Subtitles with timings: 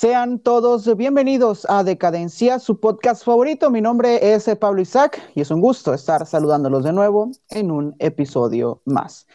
[0.00, 3.68] Sean todos bienvenidos a Decadencia, su podcast favorito.
[3.68, 7.96] Mi nombre es Pablo Isaac y es un gusto estar saludándolos de nuevo en un
[7.98, 9.26] episodio más.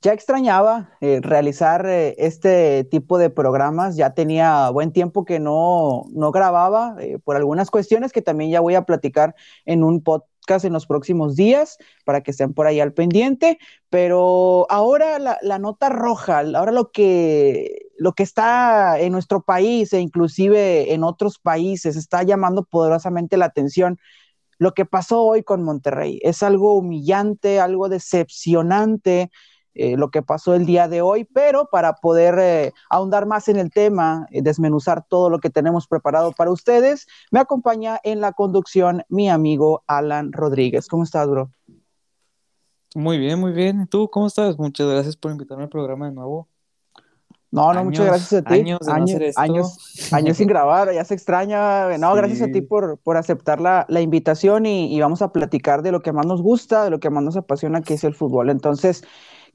[0.00, 6.04] Ya extrañaba eh, realizar eh, este tipo de programas, ya tenía buen tiempo que no,
[6.14, 9.34] no grababa eh, por algunas cuestiones que también ya voy a platicar
[9.66, 13.58] en un podcast en los próximos días para que estén por ahí al pendiente,
[13.90, 19.92] pero ahora la, la nota roja, ahora lo que, lo que está en nuestro país
[19.92, 23.98] e inclusive en otros países está llamando poderosamente la atención
[24.58, 26.18] lo que pasó hoy con Monterrey.
[26.22, 29.30] Es algo humillante, algo decepcionante
[29.78, 33.58] eh, lo que pasó el día de hoy, pero para poder eh, ahondar más en
[33.58, 38.32] el tema, eh, desmenuzar todo lo que tenemos preparado para ustedes, me acompaña en la
[38.32, 40.88] conducción mi amigo Alan Rodríguez.
[40.88, 41.50] ¿Cómo estás, bro?
[42.94, 43.82] Muy bien, muy bien.
[43.82, 44.58] ¿Y tú cómo estás?
[44.58, 46.48] Muchas gracias por invitarme al programa de nuevo.
[47.50, 48.54] No, no, muchas gracias a ti.
[48.54, 51.98] Años, años, años, sin grabar, ya se extraña.
[51.98, 55.82] No, gracias a ti por, por aceptar la, la invitación y, y, vamos a platicar
[55.82, 58.14] de lo que más nos gusta, de lo que más nos apasiona, que es el
[58.14, 58.50] fútbol.
[58.50, 59.04] Entonces,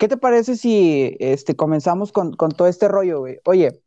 [0.02, 3.38] ¿Qué te parece si este, comenzamos con, con todo este rollo, güey?
[3.46, 3.84] Oye,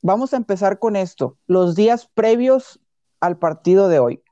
[0.00, 1.36] vamos a empezar con esto.
[1.48, 2.78] Los días previos
[3.18, 4.22] al partido de hoy.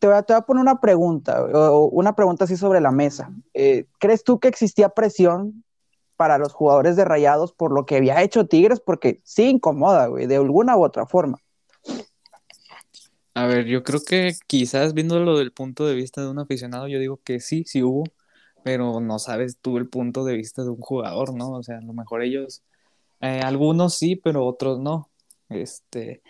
[0.00, 2.90] Te voy a, te voy a poner una pregunta, o una pregunta así sobre la
[2.90, 3.30] mesa.
[3.52, 5.64] Eh, ¿Crees tú que existía presión
[6.16, 8.80] para los jugadores de Rayados por lo que había hecho Tigres?
[8.80, 11.36] Porque sí incomoda, güey, de alguna u otra forma.
[13.34, 16.98] A ver, yo creo que quizás viéndolo del punto de vista de un aficionado, yo
[16.98, 18.04] digo que sí, sí hubo
[18.62, 21.52] pero no sabes tú el punto de vista de un jugador, ¿no?
[21.52, 22.62] O sea, a lo mejor ellos,
[23.20, 25.10] eh, algunos sí, pero otros no.
[25.48, 26.22] Este,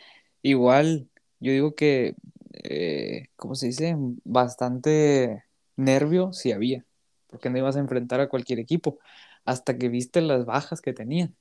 [0.43, 1.09] igual,
[1.41, 2.15] yo digo que,
[2.53, 3.97] eh, ¿cómo se dice?
[4.25, 5.45] Bastante
[5.77, 6.85] nervio sí había,
[7.29, 8.99] porque no ibas a enfrentar a cualquier equipo,
[9.45, 11.37] hasta que viste las bajas que tenían.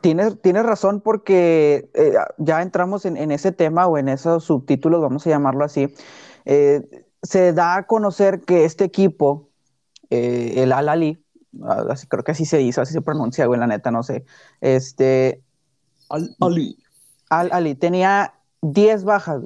[0.00, 5.00] Tienes, tienes razón porque eh, ya entramos en, en, ese tema o en esos subtítulos,
[5.00, 5.92] vamos a llamarlo así.
[6.44, 9.50] Eh, se da a conocer que este equipo,
[10.10, 11.24] eh, el Al-Ali,
[11.62, 14.24] ah, creo que así se dice, así se pronuncia, güey, la neta, no sé.
[14.60, 15.42] Este.
[16.08, 16.78] Al-Ali.
[17.28, 19.42] Al-Ali tenía 10 bajas,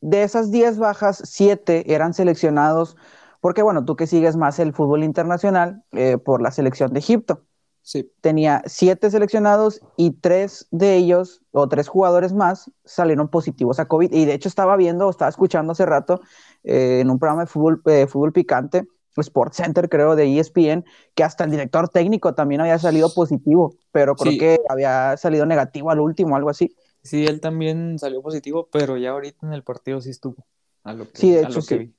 [0.00, 2.96] De esas 10 bajas, 7 eran seleccionados,
[3.40, 7.44] porque bueno, tú que sigues más el fútbol internacional, eh, por la selección de Egipto.
[7.82, 8.10] Sí.
[8.20, 14.12] Tenía 7 seleccionados y 3 de ellos, o 3 jugadores más, salieron positivos a COVID.
[14.12, 16.20] Y de hecho estaba viendo, estaba escuchando hace rato
[16.62, 20.84] eh, en un programa de fútbol, eh, fútbol picante, Sports Center, creo, de ESPN,
[21.14, 25.90] que hasta el director técnico también había salido positivo, pero creo que había salido negativo
[25.90, 26.74] al último, algo así.
[27.02, 30.46] Sí, él también salió positivo, pero ya ahorita en el partido sí estuvo.
[30.84, 31.94] A lo que, sí, de hecho sí.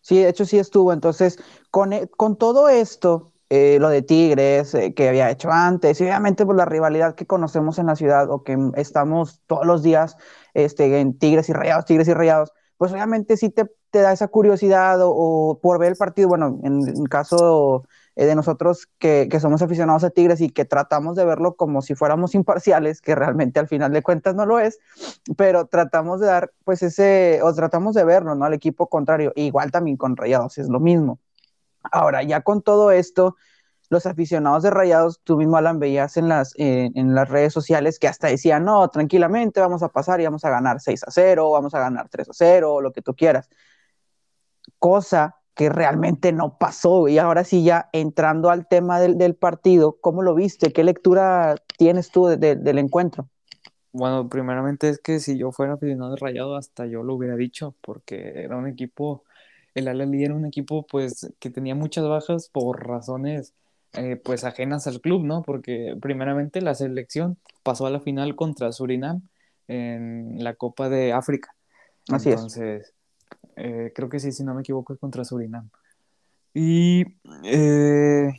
[0.00, 0.92] Sí, de hecho sí estuvo.
[0.92, 1.38] Entonces,
[1.70, 6.44] con, e, con todo esto, eh, lo de Tigres que había hecho antes, y obviamente
[6.44, 10.16] por la rivalidad que conocemos en la ciudad o que estamos todos los días
[10.54, 14.26] este, en Tigres y Rayados, Tigres y Rayados, pues obviamente sí te, te da esa
[14.26, 17.84] curiosidad o, por ver el partido, bueno, en, caso
[18.16, 21.80] eh, de nosotros que, que, somos aficionados a Tigres y que tratamos de verlo como
[21.80, 24.80] si fuéramos imparciales, que realmente al final de cuentas no lo es,
[25.36, 28.44] pero tratamos de dar pues ese, o tratamos de verlo, ¿no?
[28.46, 31.20] Al equipo contrario, igual también con Rayados es lo mismo.
[31.90, 33.36] Ahora, ya con todo esto,
[33.90, 37.98] los aficionados de Rayados, tú mismo, Alan, veías en las, eh, en las redes sociales
[37.98, 41.50] que hasta decían, no, tranquilamente, vamos a pasar y vamos a ganar 6 a 0,
[41.50, 43.48] vamos a ganar 3 a 0, lo que tú quieras.
[44.78, 47.08] Cosa que realmente no pasó.
[47.08, 50.72] Y ahora sí, ya entrando al tema del, del partido, ¿cómo lo viste?
[50.72, 53.28] ¿Qué lectura tienes tú de, de, del encuentro?
[53.92, 57.76] Bueno, primeramente es que si yo fuera aficionado de Rayado, hasta yo lo hubiera dicho,
[57.80, 59.22] porque era un equipo,
[59.74, 63.54] el Alali era un equipo pues que tenía muchas bajas por razones
[63.96, 65.42] eh, pues ajenas al club, ¿no?
[65.42, 69.22] Porque primeramente la selección pasó a la final contra Surinam
[69.68, 71.54] en la Copa de África.
[72.08, 72.92] Así Entonces,
[73.56, 75.70] eh, creo que sí, si no me equivoco, es contra Surinam.
[76.54, 77.04] Y,
[77.44, 78.32] eh,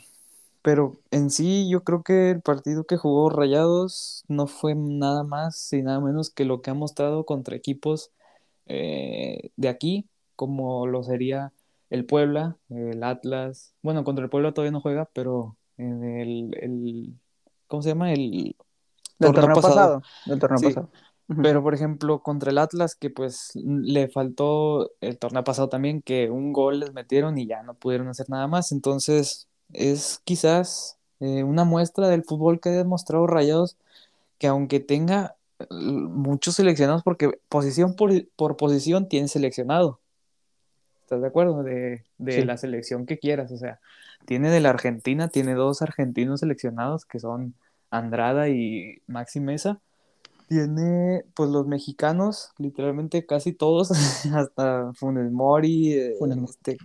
[0.61, 5.71] pero en sí, yo creo que el partido que jugó Rayados no fue nada más
[5.71, 8.11] y nada menos que lo que ha mostrado contra equipos
[8.67, 10.05] de aquí,
[10.35, 11.51] como lo sería
[11.89, 17.13] el Puebla, el Atlas, bueno, contra el Puebla todavía no juega, pero en el, el
[17.67, 18.11] ¿cómo se llama?
[18.13, 18.55] El
[19.19, 20.01] del torneo, pasado.
[20.25, 20.89] Del torneo pasado.
[21.41, 26.29] Pero, por ejemplo, contra el Atlas, que pues le faltó el torneo pasado también, que
[26.29, 28.71] un gol les metieron y ya no pudieron hacer nada más.
[28.71, 33.77] Entonces, es quizás eh, una muestra del fútbol que ha demostrado Rayados,
[34.37, 39.99] que aunque tenga eh, muchos seleccionados, porque posición por, por posición tiene seleccionado.
[41.05, 41.61] ¿Estás de acuerdo?
[41.61, 43.51] De, de la selección que quieras.
[43.51, 43.79] O sea,
[44.25, 47.53] tiene de la Argentina, tiene dos argentinos seleccionados que son
[47.91, 49.79] Andrada y Maxi Mesa.
[50.47, 53.91] Tiene, pues los mexicanos, literalmente casi todos,
[54.33, 56.77] hasta Funes Mori, eh, este,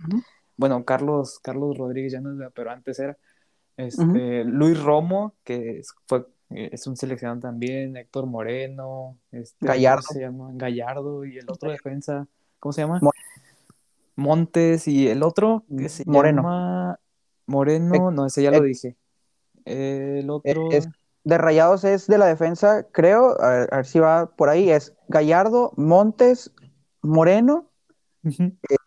[0.55, 3.17] bueno, Carlos, Carlos Rodríguez ya no es, pero antes era,
[3.75, 10.03] este, Luis Romo, que es, fue, es un seleccionado también, Héctor Moreno, este, Gallardo.
[10.03, 10.51] se llama?
[10.53, 12.27] Gallardo, y el otro defensa,
[12.59, 12.99] ¿cómo se llama?
[14.15, 16.41] Montes, y el otro que se Moreno.
[16.41, 16.99] llama
[17.47, 18.95] Moreno, no, ese ya lo dije.
[19.65, 20.69] El otro
[21.23, 25.71] de Rayados es de la defensa, creo, a ver, si va por ahí, es Gallardo,
[25.77, 26.51] Montes,
[27.01, 27.69] Moreno,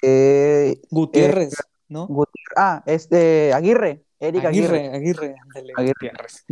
[0.03, 1.55] eh, Gutiérrez,
[1.89, 2.09] ¿no?
[2.57, 4.89] ah, este, Aguirre, Eric Aguirre.
[4.89, 5.35] Aguirre,
[5.77, 6.45] Aguirre, Gutiérrez.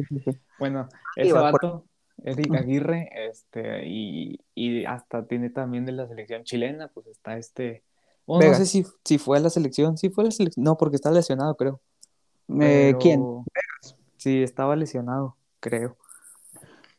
[0.58, 1.86] Bueno, ese vato,
[2.22, 7.82] Eric Aguirre, este, y, y, hasta tiene también de la selección chilena, pues está este,
[8.26, 10.96] no sé si, si fue a la selección, sí fue a la selección, no, porque
[10.96, 11.80] está lesionado, creo.
[12.60, 13.24] Eh, ¿Quién?
[14.16, 15.96] Sí, estaba lesionado creo.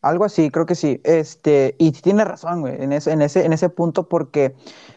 [0.02, 1.00] Algo así, creo que sí.
[1.04, 4.56] Este, y tiene razón, güey, en ese, en ese, en ese punto, porque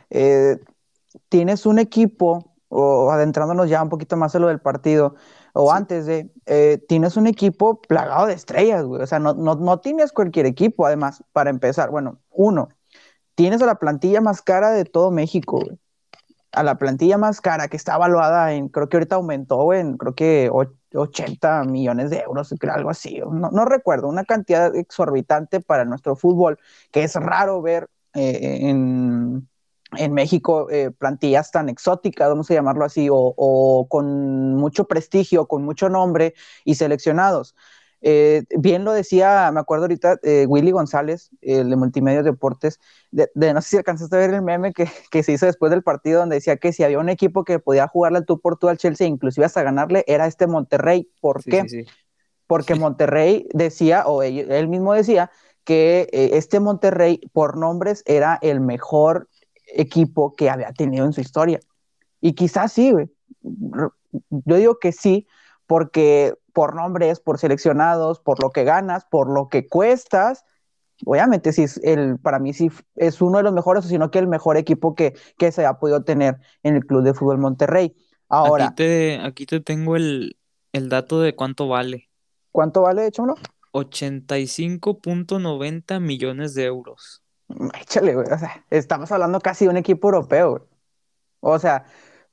[0.08, 0.58] eh,
[1.28, 5.14] tienes un equipo, o adentrándonos ya un poquito más en lo del partido,
[5.52, 9.02] o antes de, eh, tienes un equipo plagado de estrellas, güey.
[9.02, 11.90] O sea, no, no, no tienes cualquier equipo, además, para empezar.
[11.90, 12.69] Bueno, uno,
[13.34, 15.78] tienes a la plantilla más cara de todo México, güey
[16.56, 20.14] a la plantilla más cara que está evaluada en, creo que ahorita aumentó en, creo
[20.14, 20.50] que
[20.94, 26.58] 80 millones de euros, algo así, no, no recuerdo, una cantidad exorbitante para nuestro fútbol,
[26.91, 29.47] que es raro ver eh, en,
[29.99, 35.62] en, México eh, plantillas tan exóticas, vamos a llamarlo así, o con mucho prestigio, con
[35.62, 36.32] mucho nombre
[36.64, 37.55] y seleccionados.
[38.08, 42.79] Eh, bien lo decía, me acuerdo ahorita, eh, Willy González, el de Multimedia Deportes,
[43.11, 45.82] de, no sé si alcanzaste a ver el meme que, que, se hizo después del
[45.82, 48.79] partido, donde decía que si había un equipo que podía jugarle tú por tú al
[48.79, 51.11] Chelsea, inclusive hasta ganarle, era este Monterrey.
[51.20, 51.67] ¿Por qué?
[52.47, 55.32] Porque Monterrey decía, o él, mismo decía,
[55.64, 59.29] que eh, este Monterrey, por nombres, era el mejor
[59.67, 61.59] equipo que había tenido en su historia.
[62.20, 63.11] Y quizás sí, güey.
[64.31, 65.26] Yo digo que sí,
[65.67, 70.47] porque por nombres, por seleccionados, por lo que ganas, por lo que cuestas,
[71.05, 74.26] obviamente sí es el, para mí sí es uno de los mejores, sino que el
[74.26, 77.94] mejor equipo que, que se ha podido tener en el Club de Fútbol Monterrey.
[78.31, 78.69] Ahora.
[78.69, 80.38] Aquí te, aquí te tengo el,
[80.73, 82.08] el dato de cuánto vale.
[82.53, 83.35] ¿Cuánto vale, échamelo?
[83.73, 87.23] 85.90 millones de euros.
[87.82, 88.32] Échale, güey.
[88.32, 90.62] O sea, estamos hablando casi de un equipo europeo, güey.
[91.41, 91.85] O sea,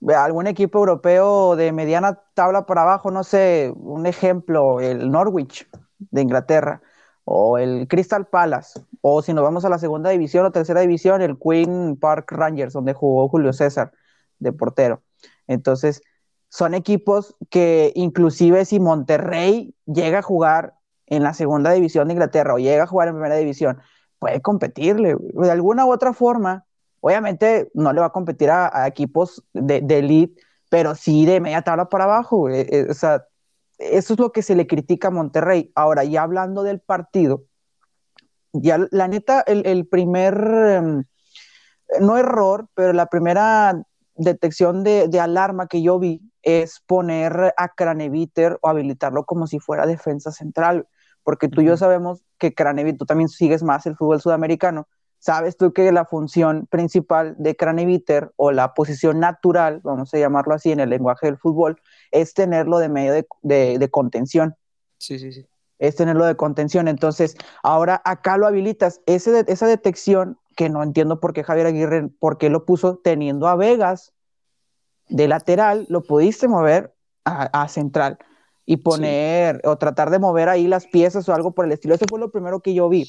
[0.09, 5.69] algún equipo europeo de mediana tabla para abajo, no sé, un ejemplo, el Norwich
[6.00, 6.81] de Inglaterra
[7.25, 11.21] o el Crystal Palace, o si nos vamos a la segunda división o tercera división,
[11.21, 13.94] el Queen Park Rangers, donde jugó Julio César
[14.39, 15.01] de portero.
[15.47, 16.01] Entonces,
[16.50, 22.53] son equipos que inclusive si Monterrey llega a jugar en la segunda división de Inglaterra
[22.53, 23.79] o llega a jugar en primera división,
[24.19, 25.15] puede competirle.
[25.33, 26.65] De alguna u otra forma,
[27.05, 31.61] Obviamente no le va a competir a, equipos de, de, elite, pero sí de media
[31.61, 32.50] tabla para abajo.
[32.50, 33.25] Eh, o sea,
[33.77, 35.69] eso es lo que se le critica a Monterrey.
[35.75, 37.44] Ahora, ya hablando del partido,
[38.53, 41.03] ya la neta, el, primer, em,
[42.00, 43.83] no error, pero la primera
[44.15, 49.60] detección de, de, alarma que yo vi es poner a Craneviter o habilitarlo como si
[49.60, 50.88] fuera defensa central,
[51.24, 54.88] porque tú y yo sabemos que Craneviter, tú también sigues más el fútbol sudamericano,
[55.24, 60.53] sabes tú que la función principal de Craneviter o la posición natural, vamos a llamarlo
[60.53, 64.58] así en el lenguaje del fútbol, es tenerlo de medio de, contención.
[64.98, 65.48] Sí, sí, sí.
[65.80, 66.89] Es tenerlo de contención.
[66.89, 69.00] Entonces, ahora acá lo habilitas.
[69.06, 73.48] Ese esa detección, que no entiendo por qué Javier Aguirre, por qué lo puso teniendo
[73.48, 74.12] a Vegas
[75.08, 78.18] de lateral, lo pudiste mover a, central
[78.65, 81.96] y poner o tratar de mover ahí las piezas o algo por el estilo.
[81.96, 83.08] Eso fue lo primero que yo vi.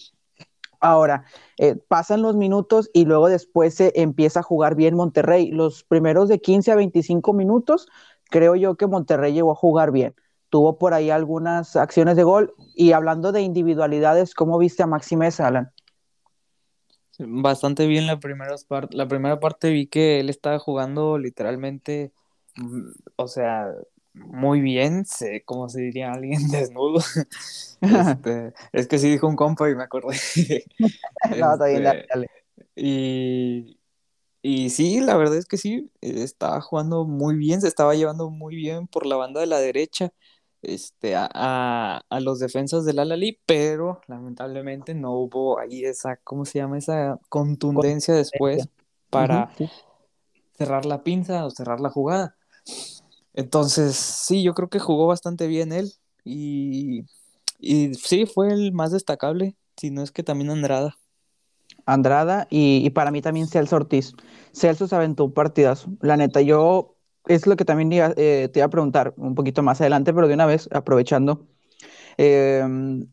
[0.84, 1.24] Ahora,
[1.56, 5.50] eh, pasan los minutos y luego después se empieza a jugar bien Monterrey.
[5.50, 7.88] Los primeros de 15 a 25 minutos,
[8.28, 10.14] creo yo que Monterrey llegó a jugar bien.
[10.50, 12.52] Tuvo por ahí algunas acciones de gol.
[12.74, 15.72] Y hablando de individualidades, ¿cómo viste a Maxi Alan?
[17.18, 18.54] Bastante bien la primera,
[18.90, 19.70] la primera parte.
[19.70, 22.12] Vi que él estaba jugando literalmente,
[22.56, 23.72] mm, o sea,
[24.14, 27.00] muy bien, sé cómo se diría alguien desnudo.
[27.84, 30.16] Este, es que sí dijo un compa y me acordé.
[31.38, 32.30] no, está bien, este, dale,
[32.74, 33.78] Y,
[34.40, 38.56] y sí, la verdad es que sí, estaba jugando muy bien, se estaba llevando muy
[38.56, 40.14] bien por la banda de la derecha
[40.64, 41.26] este, a,
[42.08, 46.78] a, los defensas del Alali, pero lamentablemente no hubo ahí esa, ¿cómo se llama?
[46.78, 48.68] Esa contundencia después
[49.10, 49.50] para
[50.56, 52.36] cerrar la pinza o cerrar la jugada.
[53.34, 55.92] Entonces, sí, yo creo que jugó bastante bien él
[56.24, 57.04] y,
[57.58, 60.96] y sí, fue el más destacable si no es que también Andrada.
[61.86, 64.12] Andrada y, para mí también Celso Ortiz.
[64.52, 65.90] Celso se aventó un partidazo.
[66.00, 69.80] La neta, yo es lo que también eh, te iba a preguntar un poquito más
[69.80, 71.46] adelante, pero de una vez, aprovechando.
[72.16, 73.06] Em,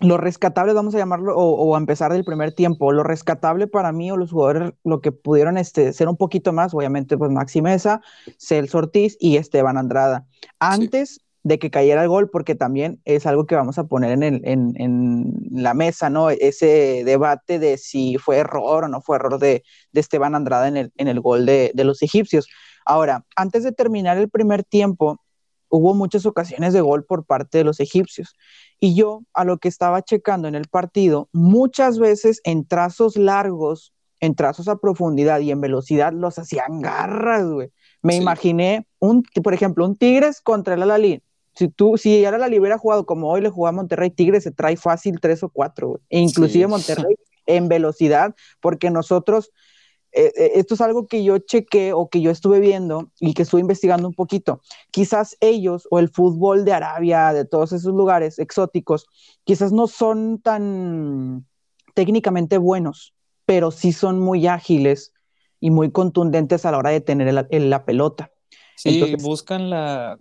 [0.00, 4.10] lo rescatable, vamos a llamarlo, o, a empezar del primer tiempo, lo rescatable para mí
[4.10, 8.00] o los jugadores, lo que pudieron este, ser un poquito más, obviamente, pues Maxi Mesa,
[8.38, 10.26] Celso Ortiz y Esteban Andrada.
[10.58, 14.22] Antes de que cayera el gol, porque también es algo que vamos a poner en,
[14.22, 16.30] el, en, la mesa, ¿no?
[16.30, 20.92] Ese debate de si fue error o no fue error de, Esteban Andrada en el,
[20.96, 22.48] en el gol de, de los egipcios.
[22.86, 25.20] Ahora, antes de terminar el primer tiempo,
[25.68, 28.36] hubo muchas ocasiones de gol por parte de los egipcios.
[28.84, 33.94] Y yo, a lo que estaba checando en el partido, muchas veces en trazos largos,
[34.20, 37.70] en trazos a profundidad y en velocidad, los hacían garras, güey.
[38.02, 41.22] Me imaginé, un, por ejemplo, un Tigres contra el Alalí
[41.54, 44.50] si tú, si ahora la hubiera jugado como hoy le jugaba a Monterrey, Tigres se
[44.50, 49.50] trae fácil tres o cuatro, e inclusive Monterrey en velocidad, porque nosotros,
[50.14, 53.42] eh, eh, esto es algo que yo chequé o que yo estuve viendo y que
[53.42, 54.60] estuve investigando un poquito.
[54.90, 59.06] Quizás ellos o el fútbol de Arabia, de todos esos lugares exóticos,
[59.44, 61.46] quizás no son tan
[61.94, 63.14] técnicamente buenos,
[63.46, 65.12] pero sí son muy ágiles
[65.60, 68.30] y muy contundentes a la hora de tener la pelota.
[68.76, 70.18] Sí, buscan la,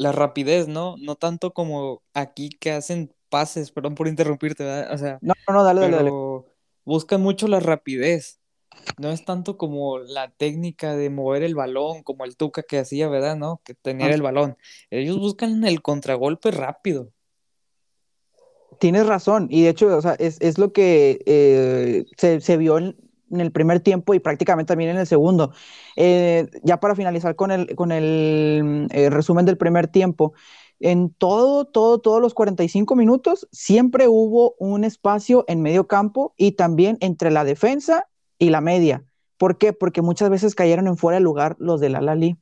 [0.00, 0.96] la rapidez, ¿no?
[0.98, 4.94] No tanto como aquí que hacen pases, perdón por interrumpirte, ¿verdad?
[4.94, 6.10] O sea, no, no, dale, dale, dale.
[6.86, 8.39] Buscan mucho la rapidez.
[8.98, 13.08] No es tanto como la técnica de mover el balón, como el Tuca que hacía,
[13.08, 13.36] ¿verdad?
[13.36, 13.60] ¿No?
[13.64, 14.56] Que tenía el balón.
[14.90, 17.10] Ellos buscan el contragolpe rápido.
[18.78, 22.96] Tienes razón, y de hecho, o sea, es, lo que eh, se, se, vio en,
[23.30, 25.52] en el primer tiempo y prácticamente también en el segundo.
[25.96, 30.32] Eh, ya para finalizar con el, con el eh, resumen del primer tiempo,
[30.80, 36.52] en todo, todo, todos los 45 minutos siempre hubo un espacio en medio campo y
[36.52, 38.08] también entre la defensa
[38.40, 39.04] y la media.
[39.36, 39.72] ¿Por qué?
[39.72, 42.36] Porque muchas veces cayeron en fuera de lugar los del Alali,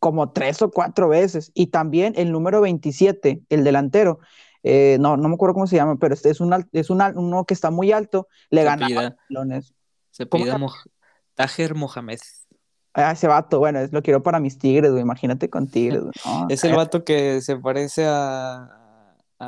[0.00, 1.52] como tres o cuatro veces.
[1.54, 4.18] Y también el número 27, el delantero,
[4.64, 7.54] eh, no, no me acuerdo cómo se llama, pero este es, un, es uno que
[7.54, 8.88] está muy alto, le gana
[9.28, 9.74] balones.
[10.10, 10.52] Se pide
[11.34, 12.18] Tajer Mohamed.
[12.94, 15.02] Ah, ese vato, bueno, lo quiero para mis tigres, güey.
[15.02, 16.02] Imagínate con tigres,
[16.48, 18.83] es el vato que se parece a,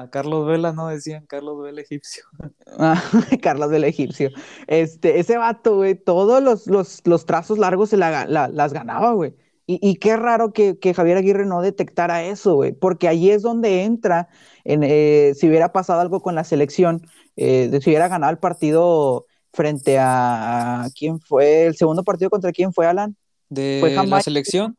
[0.02, 0.88] a Carlos Vela, ¿no?
[0.88, 2.24] Decían Carlos Vela egipcio.
[2.78, 3.02] Ah,
[3.42, 4.30] Carlos Vela egipcio.
[4.66, 6.66] Este, ese vato, güey, todos los,
[7.06, 9.34] los, trazos largos se las ganaba, güey.
[9.68, 14.28] Y, qué raro que, Javier Aguirre no detectara eso, güey, porque ahí es donde entra,
[14.62, 17.02] en, eh, si hubiera pasado algo con la selección,
[17.34, 22.72] eh, si hubiera ganado el partido frente a, quién fue el segundo partido contra quién
[22.72, 23.16] fue Alan
[23.48, 24.76] de la selección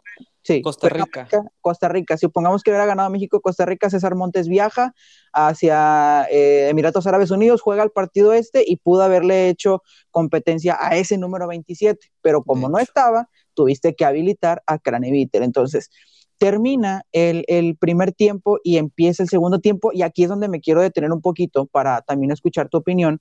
[0.47, 1.27] sí Costa Rica.
[1.59, 4.93] Costa Rica si supongamos que hubiera ganado México Costa Rica César Montes viaja
[5.33, 10.95] hacia eh, Emiratos Árabes Unidos juega el partido este y pudo haberle hecho competencia a
[10.95, 15.89] ese número 27 pero como no estaba tuviste que habilitar a Craneviter entonces
[16.37, 19.89] termina el, el, primer tiempo y empieza el segundo tiempo.
[19.91, 23.19] Y aquí es donde me quiero detener un poquito para también escuchar tu opinión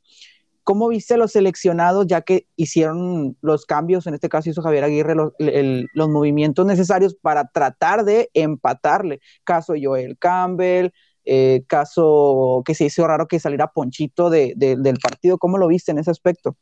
[0.67, 5.15] ¿Cómo viste los seleccionados ya que hicieron los cambios, en este caso hizo Javier Aguirre
[5.15, 9.21] los, movimientos necesarios para tratar de empatarle?
[9.45, 10.91] Caso Joel Campbell,
[11.25, 15.39] eh, caso que se hizo raro que saliera Ponchito del partido.
[15.39, 16.57] ¿Cómo lo viste en ese aspecto?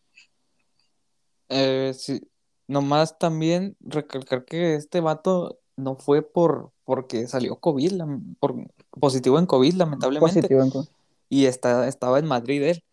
[1.48, 2.20] Eh, sí,
[2.66, 8.02] nomás también recalcar que este vato no fue por porque salió COVID,
[8.38, 8.54] por,
[8.90, 10.40] positivo en COVID, lamentablemente.
[10.40, 10.88] Positivo en COVID.
[11.30, 12.84] Y está, estaba en Madrid él.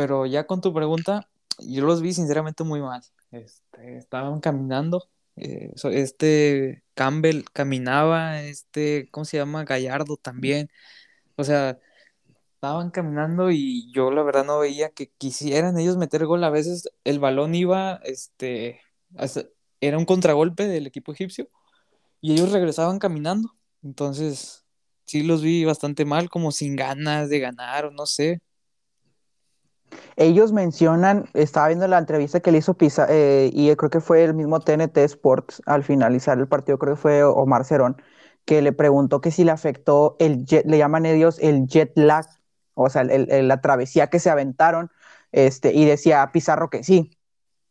[0.00, 1.28] Pero ya con tu pregunta,
[1.58, 3.02] yo los vi sinceramente muy mal.
[3.32, 5.10] Este, estaban caminando.
[5.36, 9.64] Eh, este Campbell caminaba, este, ¿cómo se llama?
[9.64, 10.70] Gallardo también.
[11.36, 11.78] O sea,
[12.54, 16.44] estaban caminando y yo la verdad no veía que quisieran ellos meter gol.
[16.44, 18.80] A veces el balón iba, este,
[19.82, 21.50] era un contragolpe del equipo egipcio
[22.22, 23.54] y ellos regresaban caminando.
[23.82, 24.64] Entonces,
[25.04, 28.40] sí los vi bastante mal, como sin ganas de ganar o no sé.
[30.16, 34.24] Ellos mencionan, estaba viendo la entrevista que le hizo Pisa, eh, y creo que fue
[34.24, 38.00] el mismo TNT Sports al finalizar el partido, creo que fue Omar Cerón,
[38.44, 42.26] que le preguntó que si le afectó el jet, le llaman ellos el jet lag,
[42.74, 44.90] o sea, la travesía que se aventaron,
[45.32, 47.16] este, y decía Pizarro que sí,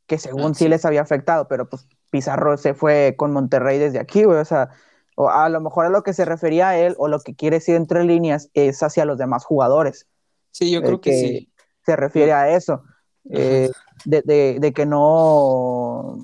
[0.07, 0.67] que según ah, sí.
[0.67, 4.69] les había afectado, pero pues Pizarro se fue con Monterrey desde aquí, o sea,
[5.17, 7.75] a lo mejor a lo que se refería a él o lo que quiere decir
[7.75, 10.07] entre líneas es hacia los demás jugadores.
[10.51, 11.49] Sí, yo creo que sí
[11.89, 12.83] se refiere a eso,
[13.31, 13.71] eh,
[14.05, 16.17] de, que no,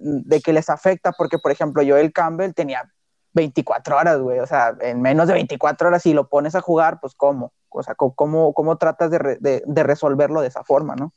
[0.00, 2.90] de que les afecta, porque por ejemplo Joel Campbell tenía
[3.34, 4.38] 24 horas, güey.
[4.38, 7.52] O sea, en menos de 24 horas, si lo pones a jugar, pues cómo.
[7.68, 11.12] O sea, cómo, cómo tratas de, de, resolverlo de esa forma, ¿no?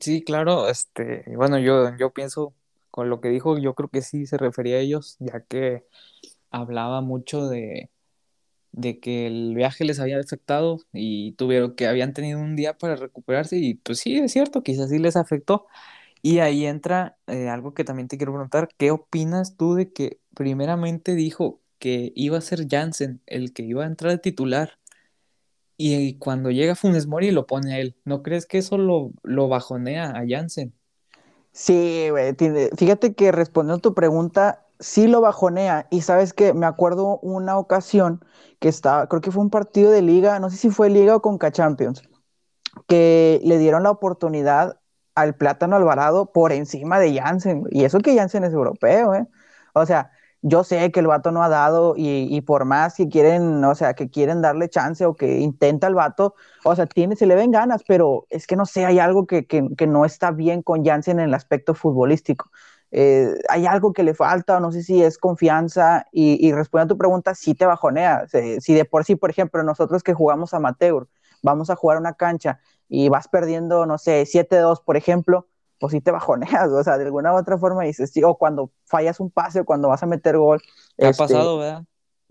[0.00, 0.68] sí, claro.
[0.68, 2.52] Este, bueno, yo, yo pienso
[2.90, 5.86] con lo que dijo, yo creo que sí se refería a ellos, ya que
[6.50, 7.91] hablaba mucho de,
[8.72, 12.96] de que el viaje les había afectado y tuvieron que habían tenido un día para
[12.96, 15.66] recuperarse y pues sí, es cierto, quizás sí les afectó.
[16.22, 20.20] Y ahí entra eh, algo que también te quiero preguntar, ¿qué opinas tú de que
[20.34, 24.78] primeramente dijo que iba a ser Jansen el que iba a entrar de titular
[25.76, 27.96] y, cuando llega Funes Mori lo pone a él?
[28.04, 30.74] ¿No crees que eso lo, lo bajonea a Jansen?
[31.52, 32.34] Sí, güey,
[32.76, 35.86] fíjate que respondiendo a tu pregunta, sí lo bajonea.
[35.90, 38.24] Y sabes que me acuerdo una ocasión
[38.58, 41.20] que estaba, creo que fue un partido de liga, no sé si fue liga o
[41.22, 42.02] Conca Champions,
[42.88, 44.80] que le dieron la oportunidad
[45.16, 47.64] al Plátano Alvarado por encima de Jansen.
[47.72, 49.28] Y eso que Jansen es europeo, ¿eh?
[49.74, 50.11] O sea,
[50.42, 53.94] yo sé que el vato no ha dado y, por más que quieren, o sea,
[53.94, 56.34] que quieren darle chance o que intenta el vato,
[56.64, 59.46] o sea, tiene, se le ven ganas, pero es que no sé, hay algo que,
[59.46, 62.50] que, que no está bien con Jansen en el aspecto futbolístico.
[62.90, 66.86] Eh, hay algo que le falta, o no sé si es confianza, y, y a
[66.86, 68.26] tu pregunta, sí te bajonea.
[68.60, 71.08] Si de por sí, por ejemplo, nosotros que jugamos amateur,
[71.42, 75.48] vamos a jugar una cancha y vas perdiendo, no sé, 7-2, por ejemplo,
[75.82, 78.70] pues sí te bajoneas, o sea, de alguna u otra forma dices, sí, o cuando
[78.86, 80.62] fallas un pase o cuando vas a meter gol.
[80.96, 81.84] ¿Te ha este, pasado, verdad?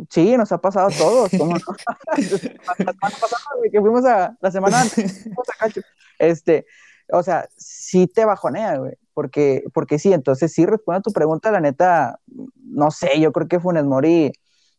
[0.09, 1.29] Sí, nos ha pasado a todos.
[1.37, 1.59] ¿cómo no?
[2.17, 3.39] la semana pasada,
[3.71, 5.81] que fuimos a, la semana antes, fuimos a cancha.
[6.17, 6.65] Este,
[7.11, 11.51] o sea, sí te bajonea, güey porque, porque sí, entonces sí responde a tu pregunta,
[11.51, 12.19] la neta,
[12.55, 14.31] no sé, yo creo que Funes Mori,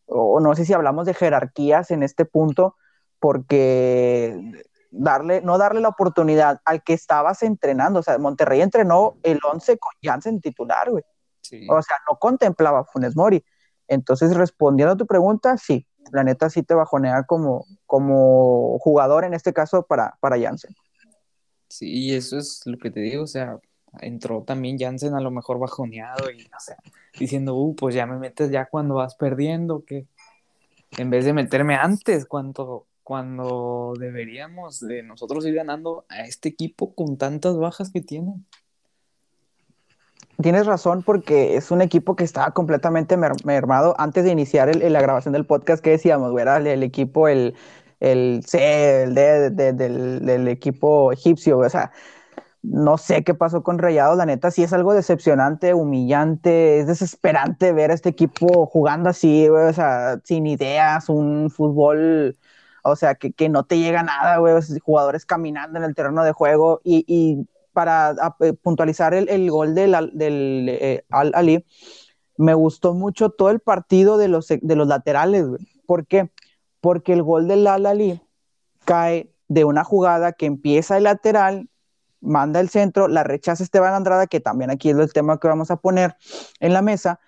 [0.05, 2.75] o no sé si hablamos de jerarquías en este punto,
[3.19, 9.39] porque darle, no darle la oportunidad al que estabas entrenando, o sea, Monterrey entrenó el
[9.43, 11.03] 11 con Jansen titular, güey.
[11.69, 13.43] O sea, no contemplaba a Funes Mori.
[13.87, 19.33] Entonces, respondiendo a tu pregunta, sí, la neta sí te bajonea como, como jugador, en
[19.33, 20.73] este caso, para, para Jansen.
[21.67, 23.59] Sí, eso es lo que te digo, o sea,
[23.99, 26.77] entró también Jansen a lo mejor bajoneado y, o sea,
[27.19, 30.07] diciendo, uh, pues ya me metes ya cuando vas perdiendo, que
[30.97, 36.95] en vez de meterme antes, cuando, cuando deberíamos de nosotros ir ganando a este equipo
[36.95, 38.33] con tantas bajas que tiene.
[40.41, 45.33] Tienes razón porque es un equipo que estaba completamente mermado antes de iniciar la grabación
[45.33, 47.55] del podcast que decíamos, era el, equipo, el,
[47.99, 51.91] el C, el D del, del equipo egipcio, o sea,
[52.63, 57.73] no sé qué pasó con Rayados, la neta, sí es algo decepcionante, humillante, es desesperante
[57.73, 62.37] ver a este equipo jugando así, o sea, sin ideas, un fútbol,
[62.83, 66.81] o sea, que, no te llega nada, güey, jugadores caminando en el terreno de juego
[66.83, 71.65] y, para eh, puntualizar el, gol del, del eh, Al Ali,
[72.37, 75.67] me gustó mucho todo el partido de los, de los laterales, güey.
[75.87, 76.29] ¿Por qué?
[76.81, 78.21] Porque el gol del Al Ali
[78.85, 81.69] cae de una jugada que empieza el lateral
[82.23, 85.69] manda el centro, la rechaza Esteban Andrada, que también aquí es el tema que vamos
[85.71, 86.15] a poner
[86.59, 87.19] en la mesa,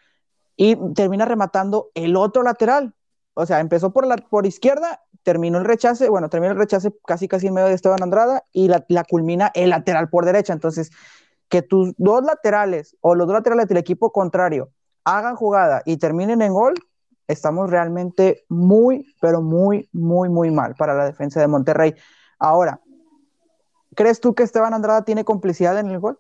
[0.56, 2.96] y termina rematando el otro lateral.
[3.34, 7.28] O sea, empezó por, la, por izquierda, terminó el rechace, bueno, terminó el rechace casi
[7.28, 10.54] casi en medio de Esteban Andrada y la, culmina el lateral por derecha.
[10.54, 10.92] Entonces,
[11.50, 14.70] que tus dos laterales o los dos laterales del equipo contrario
[15.04, 16.76] hagan jugada y terminen en gol,
[17.28, 21.96] estamos realmente muy, pero muy, muy, muy mal para la defensa de Monterrey.
[22.40, 22.80] Ahora,
[23.96, 26.20] ¿Crees tú que Esteban Andrada tiene complicidad en el gol?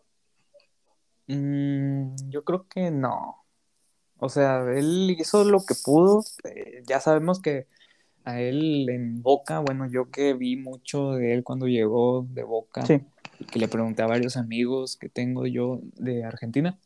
[1.27, 3.43] Mm, yo creo que no.
[4.17, 6.23] O sea, él hizo lo que pudo.
[6.45, 7.67] Eh, ya sabemos que
[8.25, 12.83] a él en Boca, bueno, yo que vi mucho de él cuando llegó de Boca,
[12.85, 16.77] que le pregunté a varios amigos que tengo yo de Argentina,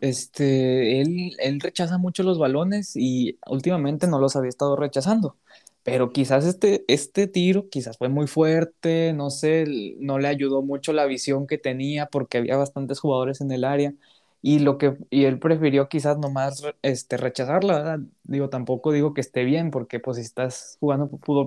[0.00, 5.36] este, él, él rechaza mucho los balones y últimamente no los había estado rechazando
[5.82, 9.64] pero quizás este, este tiro quizás fue muy fuerte, no sé,
[9.98, 13.94] no le ayudó mucho la visión que tenía porque había bastantes jugadores en el área
[14.42, 18.00] y lo que y él prefirió quizás nomás este rechazarla, ¿verdad?
[18.24, 21.46] Digo, tampoco digo que esté bien porque pues si estás jugando fútbol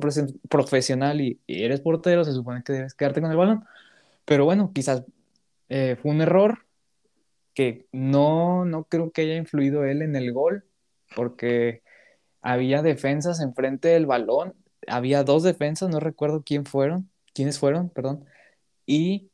[0.50, 3.66] profesional y, eres portero, se supone que debes quedarte con el balón.
[4.26, 5.04] Pero bueno, quizás
[5.70, 6.66] eh, fue un error
[7.54, 10.66] que no no creo que haya influido él en el gol
[11.16, 11.84] porque
[12.42, 14.56] había defensas enfrente del balón,
[14.88, 18.26] había dos defensas, no recuerdo quién fueron, quiénes fueron, perdón,
[18.86, 19.32] y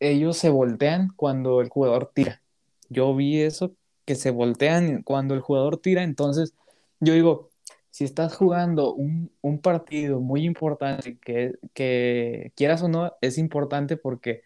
[0.00, 2.42] ellos se voltean cuando el jugador tira.
[2.88, 3.74] Yo vi eso,
[4.04, 6.54] que se voltean cuando el jugador tira, entonces
[7.00, 7.50] yo digo,
[7.90, 9.30] si estás jugando un,
[9.62, 14.42] partido muy importante, que, que quieras o no, es importante porque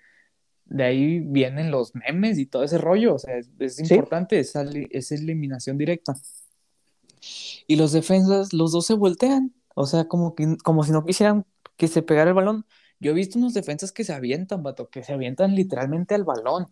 [0.65, 5.15] de ahí vienen los memes y todo ese rollo, o sea, es, importante esa, esa
[5.15, 6.15] eliminación directa.
[7.67, 11.45] Y los defensas, los dos se voltean, o sea, como, que, como si no quisieran
[11.77, 12.67] que se pegara el balón.
[13.01, 16.69] Yo he visto unos defensas que se avientan, vato, que se avientan literalmente al balón.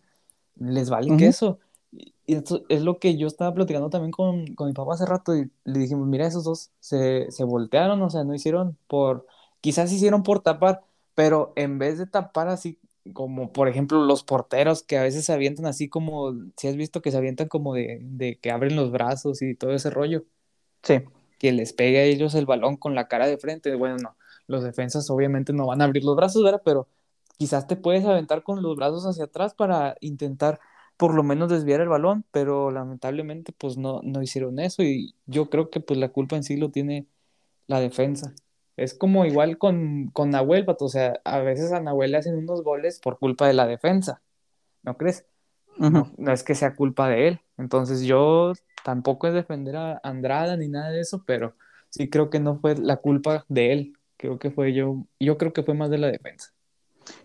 [0.61, 1.59] Les vale que eso.
[1.91, 5.35] Y esto es lo que yo estaba platicando también con, con, mi papá hace rato
[5.35, 9.27] y le dijimos, mira, esos dos se, se voltearon, o sea, no hicieron por,
[9.61, 10.85] quizás hicieron por tapar,
[11.17, 12.79] pero en vez de tapar así
[13.15, 17.03] como por ejemplo los porteros que a veces se avientan así como, si has visto
[17.03, 20.25] que se avientan como de, de, que abren los brazos y todo ese rollo.
[20.83, 21.01] Sí.
[21.39, 23.75] Que les pegue a ellos el balón con la cara de frente.
[23.75, 26.63] Bueno, no, los defensas obviamente no van a abrir los brazos, ¿verdad?
[26.65, 26.87] Pero
[27.41, 30.61] quizás te puedes aventar con los brazos hacia atrás para intentar
[30.99, 35.49] por lo menos desviar el balón, pero lamentablemente pues no, no hicieron eso y yo
[35.49, 37.07] creo que pues la culpa en sí lo tiene
[37.67, 38.35] la defensa.
[38.77, 42.63] Es como igual con, con Nahuel, o sea, a veces a Nahuel le hacen unos
[42.63, 44.21] goles por culpa de la defensa,
[44.83, 45.25] ¿no crees?
[45.79, 47.41] no, no, es que sea culpa de él.
[47.57, 48.53] Entonces yo
[48.85, 51.55] tampoco es defender a Andrada ni nada de eso, pero
[51.89, 55.55] sí creo que no fue la culpa de él creo que fue yo, yo creo
[55.55, 56.53] que fue más de la defensa.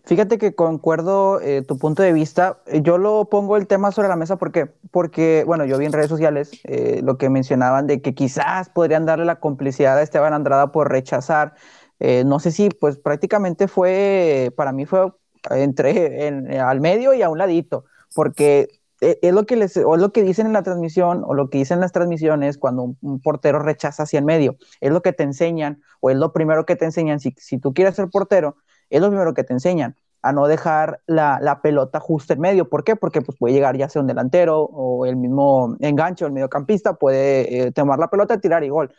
[0.06, 2.60] Fíjate que concuerdo eh, tu punto de vista.
[2.68, 5.94] Eh, yo lo pongo el tema sobre la mesa porque, porque bueno, yo vi en
[5.94, 10.34] redes sociales eh, lo que mencionaban de que quizás podrían darle la complicidad a Esteban
[10.34, 11.56] Andrada por rechazar.
[12.00, 15.12] no sé si, pues prácticamente fue, para mí fue
[15.52, 18.68] entre en, al medio y a un ladito, porque
[19.02, 21.60] es lo que les, o es lo que dicen en la transmisión, o lo que
[21.60, 24.58] dicen las transmisiones cuando un, portero rechaza hacia el medio.
[24.82, 27.20] Es lo que te enseñan, o es lo primero que te enseñan.
[27.20, 28.58] Si, si tú quieres ser portero,
[28.90, 32.70] es lo primero que te enseñan, a no dejar la, la pelota justo en medio.
[32.70, 32.96] ¿Por qué?
[32.96, 36.96] Porque pues, puede llegar ya sea un delantero, o el mismo enganche, o el mediocampista,
[36.96, 38.92] puede eh, tomar la pelota, tirar y gol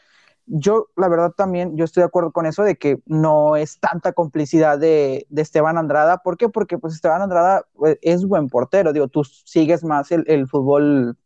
[0.46, 4.12] yo, la verdad, también, yo estoy de acuerdo con eso de que no es tanta
[4.12, 6.18] complicidad de, Esteban Andrada.
[6.18, 6.48] ¿Por qué?
[6.48, 8.92] Porque pues Esteban Andrada pues, es buen portero.
[8.92, 11.18] Digo, tú sigues más el, fútbol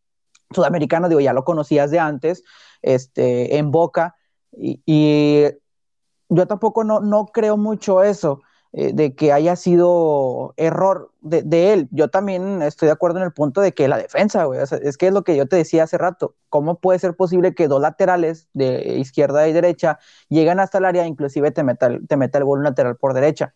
[0.51, 2.43] sudamericano, digo, ya lo conocías de antes,
[2.83, 4.17] este, en Boca,
[4.53, 5.45] y, y
[6.29, 8.41] yo tampoco no, no creo mucho eso.
[8.73, 11.89] Eh, de que haya sido error de, él.
[11.91, 15.09] Yo también estoy de acuerdo en el punto de que la defensa, güey, es que
[15.09, 18.49] es lo que yo te decía hace rato, ¿cómo puede ser posible que dos laterales
[18.53, 22.63] de izquierda y derecha lleguen hasta el área, inclusive te meta, te meta el gol
[22.63, 23.55] lateral por derecha?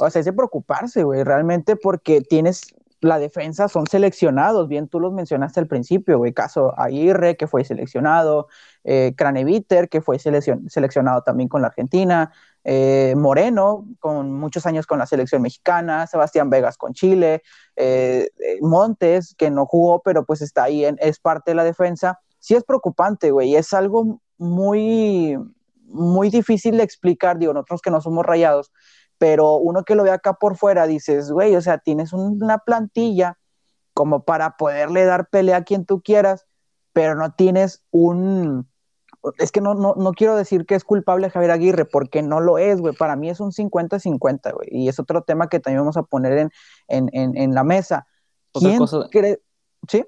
[0.00, 2.74] O sea, es de preocuparse, güey, realmente porque tienes
[3.04, 7.64] la defensa son seleccionados, bien tú los mencionaste al principio, güey, caso Aguirre, que fue
[7.64, 8.48] seleccionado,
[8.82, 12.32] eh, Craneviter, que fue seleccionado también con la Argentina,
[12.64, 17.42] eh, Moreno, con muchos años con la selección mexicana, Sebastián Vegas con Chile,
[17.76, 22.20] eh, eh, Montes, que no jugó, pero pues está ahí, es parte de la defensa.
[22.38, 25.38] Sí es preocupante, güey, es algo muy,
[25.84, 28.72] muy difícil de explicar, digo, nosotros que no somos rayados,
[29.18, 33.38] pero uno que lo ve acá por fuera, dices, güey, o sea, tienes una plantilla
[33.92, 36.46] como para poderle dar pelea a quien tú quieras,
[36.92, 38.68] pero no tienes un,
[39.38, 42.58] es que no, no, no quiero decir que es culpable Javier Aguirre, porque no lo
[42.58, 42.94] es, güey.
[42.94, 44.68] Para mí es un 50-50, güey.
[44.70, 46.50] Y es otro tema que también vamos a poner
[46.88, 48.06] en, la mesa.
[48.52, 49.40] ¿Quién cree?
[49.88, 50.04] ¿Sí?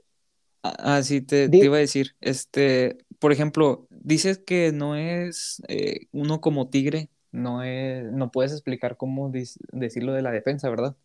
[0.63, 2.17] Ah, ah sí, te, iba a decir.
[2.21, 8.53] Este, por ejemplo, dices que no es eh, uno como Tigre, no es, no puedes
[8.53, 9.31] explicar cómo
[9.73, 10.97] decirlo de la defensa, ¿verdad?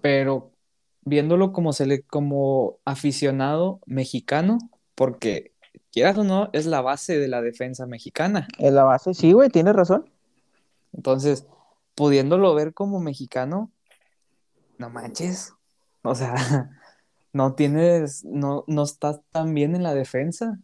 [0.00, 0.52] Pero
[1.02, 4.58] viéndolo como, se le, como aficionado mexicano,
[4.94, 5.52] porque
[5.92, 8.48] quieras o no, es la base de la defensa mexicana.
[8.58, 10.10] Es la base, sí, güey, tienes razón.
[10.92, 11.46] Entonces,
[11.94, 13.70] pudiéndolo ver como mexicano,
[14.78, 15.52] no manches.
[16.02, 16.34] O sea,
[17.32, 20.58] no tienes, no, no estás tan bien en la defensa.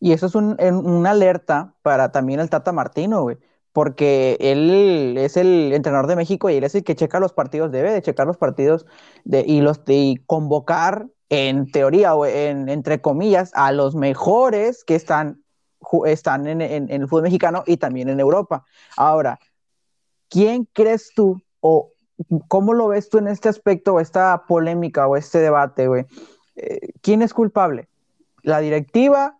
[0.00, 3.38] Y eso es un, una alerta para también el Tata Martino, güey.
[3.72, 7.70] Porque él es el entrenador de México y él es el que checa los partidos,
[7.70, 8.86] debe de checar los partidos
[9.24, 14.94] de, y los de convocar en teoría o en, entre comillas, a los mejores que
[14.94, 15.42] están,
[16.06, 18.64] están en, el fútbol mexicano y también en Europa.
[18.96, 19.38] Ahora,
[20.28, 21.92] ¿quién crees tú o
[22.48, 26.06] cómo lo ves tú en este aspecto o esta polémica o este debate, güey?
[26.56, 27.88] Eh, ¿Quién es culpable?
[28.42, 29.38] ¿La directiva,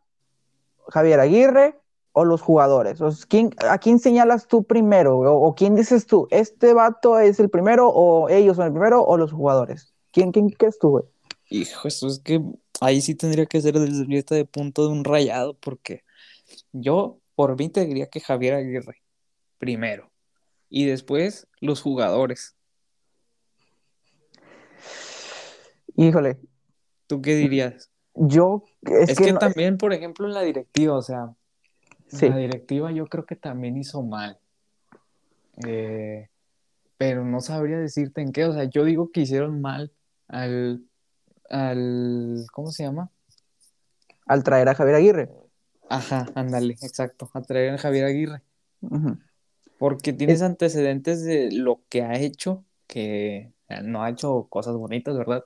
[0.88, 1.78] Javier Aguirre
[2.12, 3.00] o los jugadores?
[3.00, 5.18] ¿A quién señalas tú primero?
[5.18, 6.26] O, quién dices tú?
[6.30, 9.94] ¿Este vato es el primero o ellos son el primero o los jugadores?
[10.10, 11.04] ¿Quién, quién crees tú, güey?
[11.48, 12.40] Hijo, eso es que
[12.80, 16.02] ahí sí tendría que ser desde vista de punto de un rayado, porque
[16.72, 19.02] yo por mí te diría que Javier Aguirre,
[19.58, 20.10] primero,
[20.68, 22.56] y después los jugadores.
[25.96, 26.38] Híjole.
[27.06, 27.90] ¿Tú qué dirías?
[28.14, 31.34] Yo es, que, también, por ejemplo, en la directiva, o sea,
[32.10, 34.38] la directiva yo creo que también hizo mal.
[35.66, 36.28] Eh,
[36.98, 38.44] pero no sabría decirte en qué.
[38.46, 39.92] O sea, yo digo que hicieron mal
[40.28, 40.82] al,
[41.50, 43.10] al, ¿cómo se llama?
[44.26, 45.30] Al traer a Javier Aguirre.
[45.88, 48.42] Ajá, ándale, exacto, a traer a Javier Aguirre.
[49.78, 53.52] Porque tienes antecedentes de lo que ha hecho, que
[53.84, 55.42] no ha hecho cosas bonitas, ¿verdad?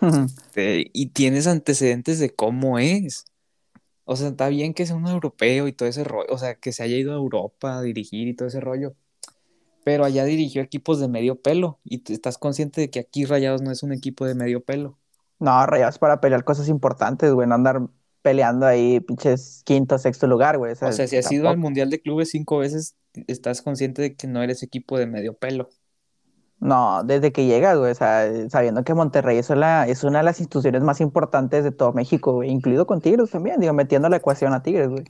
[0.00, 3.24] Este, y tienes antecedentes de cómo es.
[4.04, 6.72] O sea, está bien que sea un europeo y todo ese rollo, o sea, que
[6.72, 8.94] se haya ido a Europa a dirigir y todo ese rollo,
[9.86, 13.70] pero allá dirigió equipos de medio pelo y estás consciente de que aquí Rayados no
[13.70, 14.98] es un equipo de medio pelo.
[15.38, 17.82] No, Rayados para pelear cosas importantes, güey, no andar
[18.20, 20.72] peleando ahí pinches quinto, sexto lugar, güey.
[20.72, 22.96] O sea, si has ido al Mundial de Clubes cinco veces,
[23.28, 25.68] estás consciente de que no eres equipo de medio pelo.
[26.58, 30.24] No, desde que llegas, güey, o sea, sabiendo que Monterrey es, la, es una de
[30.24, 34.16] las instituciones más importantes de todo México, güey, incluido con Tigres también, digo, metiendo la
[34.16, 35.04] ecuación a Tigres, güey.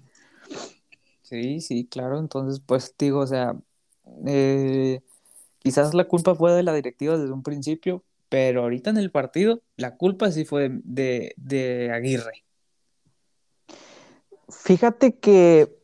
[1.22, 3.56] Sí, sí, claro, entonces, pues, digo, o sea,
[4.24, 5.00] eh,
[5.58, 9.60] quizás la culpa fue de la directiva desde un principio, pero ahorita en el partido,
[9.76, 12.44] la culpa sí fue de, de Aguirre.
[14.48, 15.76] Fíjate que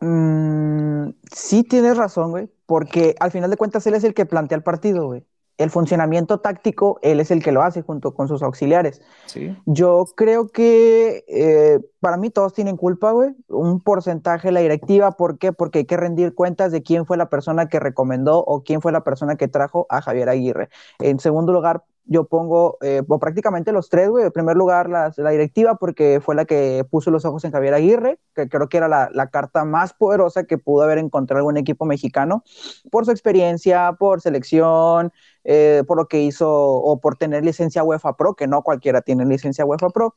[0.00, 4.56] mmm, sí tienes razón, güey, porque al final de cuentas él es el que plantea
[4.56, 5.24] el partido, güey.
[5.58, 9.02] El funcionamiento táctico, él es el que lo hace junto con sus auxiliares.
[9.26, 9.56] Sí.
[9.66, 13.30] Yo creo que eh, para mí todos tienen culpa, güey.
[13.48, 15.52] Un porcentaje de la directiva, ¿por qué?
[15.52, 18.92] Porque hay que rendir cuentas de quién fue la persona que recomendó o quién fue
[18.92, 20.68] la persona que trajo a Javier Aguirre.
[20.98, 24.24] En segundo lugar, yo pongo eh, prácticamente los tres, güey.
[24.26, 28.18] En primer lugar, la, directiva, porque fue la que puso los ojos en Javier Aguirre,
[28.34, 31.84] que creo que era la, la, carta más poderosa que pudo haber encontrado algún equipo
[31.84, 32.42] mexicano,
[32.90, 35.12] por su experiencia, por selección,
[35.44, 39.24] eh, por lo que hizo, o por tener licencia UEFA Pro, que no cualquiera tiene
[39.24, 40.14] licencia UEFA Pro.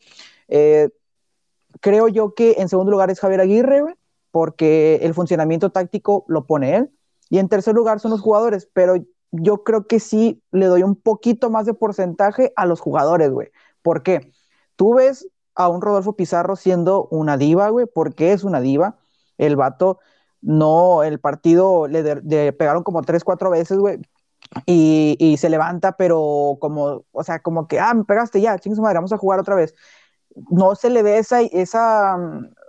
[0.48, 0.90] Eh,
[1.82, 3.96] creo yo que en segundo lugar es Javier Aguirre, güey,
[4.32, 6.92] porque el funcionamiento táctico lo pone él.
[7.30, 8.96] Y en tercer lugar son los jugadores, pero
[9.32, 13.50] yo creo que sí le doy un poquito más de porcentaje a los jugadores, güey.
[13.82, 14.32] ¿Por qué?
[14.76, 18.98] Tú ves a un Rodolfo Pizarro siendo una diva, güey, porque es una diva.
[19.38, 20.00] El vato,
[20.42, 24.00] no, el partido le, le pegaron como tres, cuatro veces, güey,
[24.66, 28.80] y, y, se levanta, pero como, o sea, como que, ah, me pegaste ya, chingos
[28.80, 29.76] madre, vamos a jugar otra vez.
[30.52, 32.18] No se le ve esa, esa,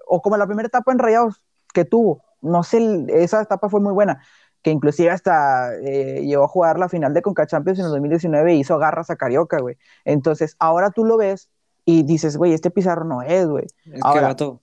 [0.06, 1.42] o como la primera etapa en Rayados
[1.74, 4.22] que tuvo, no sé, esa etapa fue muy buena
[4.62, 8.52] que inclusive hasta eh, llegó a jugar la final de Conca Champions en el 2019
[8.52, 9.76] e hizo garras a Carioca, güey.
[10.04, 11.50] Entonces, ahora tú lo ves
[11.84, 13.66] y dices, güey, este Pizarro no es, güey.
[13.84, 14.62] Es ahora, que vato,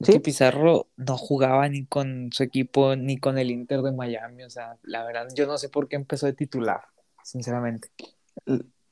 [0.00, 0.12] ¿sí?
[0.12, 4.50] que Pizarro no jugaba ni con su equipo ni con el Inter de Miami, o
[4.50, 6.82] sea, la verdad, yo no sé por qué empezó de titular,
[7.22, 7.88] sinceramente.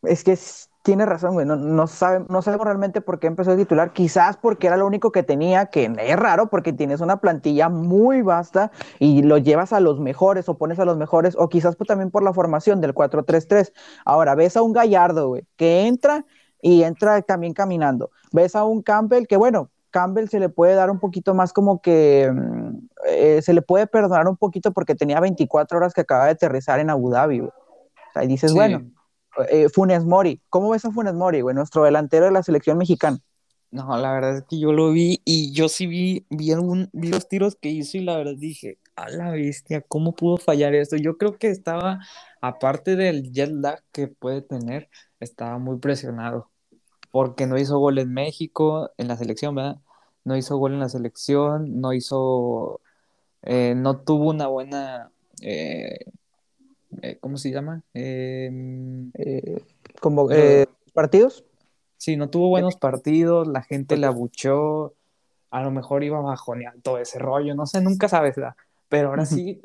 [0.03, 0.33] Es que
[0.83, 1.47] tiene razón, güey.
[1.47, 3.93] No, no, sabe, no sabemos realmente por qué empezó a titular.
[3.93, 8.23] Quizás porque era lo único que tenía, que es raro porque tienes una plantilla muy
[8.23, 11.87] vasta y lo llevas a los mejores o pones a los mejores, o quizás pues,
[11.87, 13.73] también por la formación del 4-3-3.
[14.05, 16.25] Ahora, ves a un Gallardo, güey, que entra
[16.61, 18.11] y entra también caminando.
[18.33, 21.81] Ves a un Campbell que, bueno, Campbell se le puede dar un poquito más como
[21.81, 22.33] que
[23.09, 26.81] eh, se le puede perdonar un poquito porque tenía 24 horas que acaba de aterrizar
[26.81, 27.51] en Abu Dhabi, güey.
[27.51, 28.57] O sea, y dices, sí.
[28.57, 28.83] bueno
[29.49, 30.41] eh, Funes Mori.
[30.49, 31.43] ¿Cómo ves a Funes Mori?
[31.43, 33.19] Nuestro delantero de la selección mexicana.
[33.71, 37.09] No, la verdad es que yo lo vi y yo sí vi, vi, algún, vi
[37.09, 40.97] los tiros que hizo y la verdad dije, a la bestia, ¿cómo pudo fallar esto?
[40.97, 42.01] Yo creo que estaba,
[42.43, 44.91] aparte del jet lag que puede tener,
[45.21, 46.51] estaba muy presionado
[47.13, 49.77] porque no hizo gol en México, en la selección, ¿verdad?
[50.25, 52.81] No hizo gol en la selección, no hizo,
[53.43, 56.07] eh, no tuvo una buena eh,
[57.01, 57.83] eh, ¿cómo se llama?
[57.95, 59.63] Em, eh,
[60.01, 61.45] como eh, partidos.
[61.97, 64.95] Sí, no tuvo buenos partidos, la gente le abuchó,
[65.51, 68.57] a lo mejor iba bajoneando todo ese rollo, no sé, nunca sabes, ¿verdad?
[68.89, 69.61] Pero ahora sí,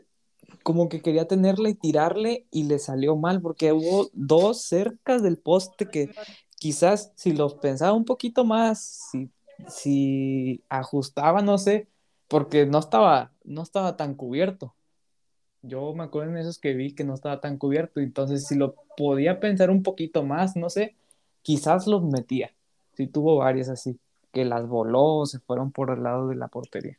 [0.64, 5.38] como que quería tenerle y tirarle y le salió mal porque hubo dos cercas del
[5.38, 6.12] poste que
[6.58, 9.30] quizás si los pensaba un poquito más, si,
[9.68, 11.88] si ajustaba, no sé,
[12.28, 14.76] porque no estaba, no estaba tan cubierto.
[15.68, 18.76] Yo me acuerdo en esos que vi que no estaba tan cubierto, entonces si lo
[18.96, 20.96] podía pensar un poquito más, no sé,
[21.42, 22.52] quizás los metía.
[22.94, 24.00] Sí tuvo varias así,
[24.32, 26.98] que las voló, se fueron por el lado de la portería.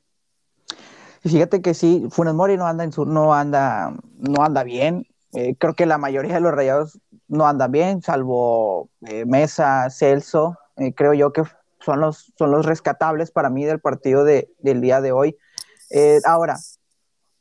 [1.22, 5.06] Fíjate que sí, Funes Mori no anda en su, no anda, no anda bien.
[5.32, 10.56] Eh, creo que la mayoría de los rayados no andan bien, salvo eh, Mesa, Celso.
[10.76, 11.42] Eh, creo yo que
[11.80, 15.36] son los, son los rescatables para mí del partido de, del día de hoy.
[16.24, 16.56] Ahora,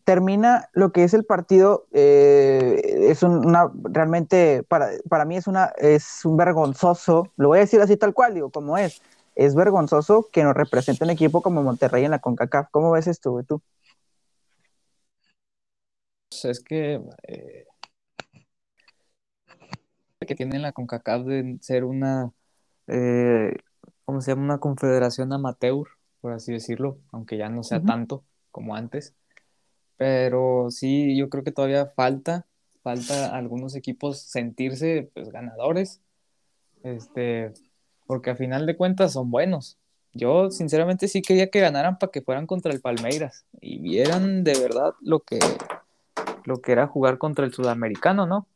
[0.07, 5.73] termina lo que es el partido, eh, es una, realmente, para, para mí es, una,
[5.77, 9.01] es un vergonzoso, lo voy a decir así tal cual, digo, como es,
[9.35, 12.69] es vergonzoso que nos represente un equipo como Monterrey en la CONCACAF.
[12.71, 13.61] ¿Cómo ves esto, tú?
[16.29, 17.65] pues, es que eh,
[20.25, 22.31] que tiene la CONCACAF de ser una,
[22.87, 23.57] eh,
[24.05, 24.43] ¿cómo se llama?
[24.43, 25.85] Una confederación amateur,
[26.21, 29.13] por así decirlo, aunque ya no sea tanto como antes.
[29.97, 32.45] Pero sí, yo creo que todavía falta,
[32.83, 36.01] falta algunos equipos sentirse pues, ganadores,
[36.83, 37.53] este,
[38.05, 39.77] porque a final de cuentas son buenos.
[40.13, 44.59] Yo sinceramente sí quería que ganaran para que fueran contra el Palmeiras y vieran de
[44.59, 45.39] verdad lo que,
[46.45, 48.47] lo que era jugar contra el sudamericano, ¿no?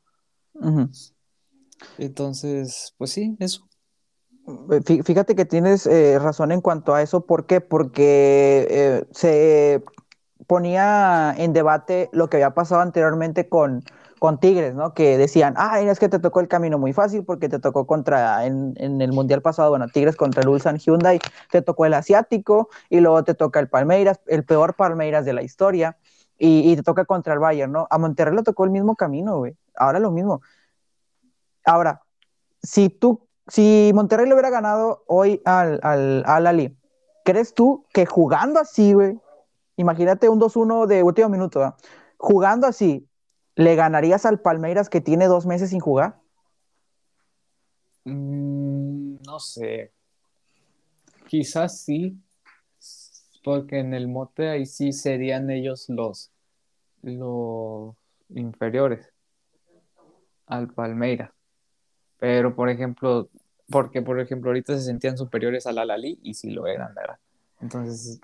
[1.97, 3.67] Entonces, pues sí, eso.
[5.05, 7.25] Fíjate que tienes eh, razón en cuanto a eso.
[7.25, 7.61] ¿Por qué?
[7.61, 9.83] Porque eh, se
[10.51, 13.85] ponía en debate lo que había pasado anteriormente con,
[14.19, 14.93] con Tigres, ¿no?
[14.93, 18.45] Que decían, ah, es que te tocó el camino muy fácil porque te tocó contra,
[18.45, 22.67] en, en, el Mundial pasado, bueno, Tigres contra el Ulsan Hyundai, te tocó el Asiático
[22.89, 25.97] y luego te toca el Palmeiras, el peor Palmeiras de la historia,
[26.37, 27.87] y, y te toca contra el Bayern, ¿no?
[27.89, 29.55] A Monterrey le tocó el mismo camino, güey.
[29.77, 30.41] Ahora lo mismo.
[31.63, 32.01] Ahora,
[32.61, 36.77] si tú, si Monterrey le hubiera ganado hoy al, al, al Ali,
[37.23, 39.17] ¿crees tú que jugando así, güey,
[39.75, 41.75] imagínate un 2-1 de último minuto,
[42.17, 43.07] jugando así,
[43.55, 46.19] ¿le ganarías al Palmeiras que tiene dos meses sin jugar?
[48.05, 49.91] Mm, no sé.
[51.27, 52.17] Quizás sí,
[53.43, 56.31] porque en el mote ahí sí serían ellos los,
[57.01, 57.95] los
[58.29, 59.13] inferiores
[60.47, 61.31] al Palmeiras.
[62.19, 63.29] Pero, por ejemplo,
[63.69, 67.17] porque, por ejemplo, ahorita se sentían superiores al Alali y sí lo eran, ¿verdad?
[67.61, 68.19] Entonces,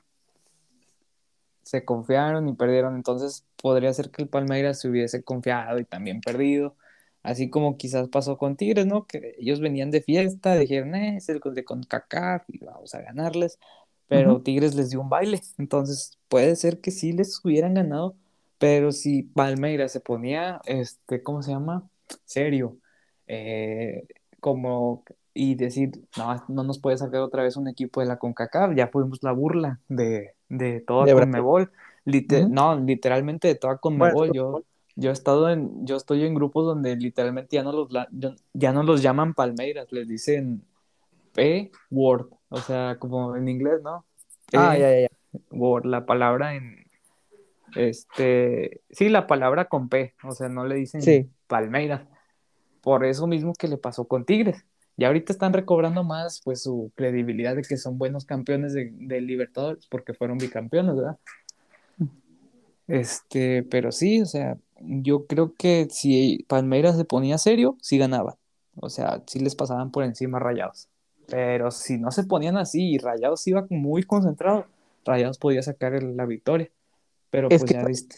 [1.67, 2.95] se confiaron y perdieron.
[2.95, 6.75] Entonces, podría ser que el Palmeiras se hubiese confiado y también perdido.
[7.23, 9.05] Así como quizás pasó con Tigres, ¿no?
[9.05, 13.59] Que ellos venían de fiesta, dijeron, eh, es el de CONCACAF y vamos a ganarles.
[14.07, 15.41] Pero Tigres les dio un baile.
[15.57, 18.15] Entonces, puede ser que sí les hubieran ganado.
[18.59, 21.89] Pero si Palmeiras se ponía, este, ¿cómo se llama?
[22.25, 22.77] Serio
[23.27, 24.07] eh,
[24.39, 25.03] como
[25.33, 28.87] y decir, no, no nos puede sacar otra vez un equipo de la CONCACAF, ya
[28.87, 31.71] fuimos la burla de, de toda Conmebol,
[32.49, 34.63] no, literalmente de toda Conmebol, yo,
[34.95, 37.89] yo he estado en, yo estoy en grupos donde literalmente ya no los,
[38.53, 40.63] ya no los llaman Palmeiras, les dicen
[41.33, 44.05] P-Word, o sea, como en inglés, ¿no?
[44.53, 45.07] ah, ya, ya, ya.
[45.51, 46.87] Word, la palabra en,
[47.75, 52.07] este, sí, la palabra con P, o sea, no le dicen Palmeiras
[52.87, 54.65] por eso mismo que le pasó con Tigres.
[54.97, 59.85] Y ahorita están recobrando más pues su credibilidad de que son buenos campeones de, Libertadores
[59.87, 61.17] porque fueron bicampeones, ¿verdad?
[62.87, 68.37] Este, pero sí, o sea, yo creo que si Palmeiras se ponía serio, sí ganaba.
[68.75, 70.87] O sea, sí les pasaban por encima Rayados.
[71.27, 74.65] Pero si no se ponían así y Rayados iba muy concentrado,
[75.05, 76.71] Rayados podía sacar la victoria.
[77.29, 78.17] Pero pues ya viste.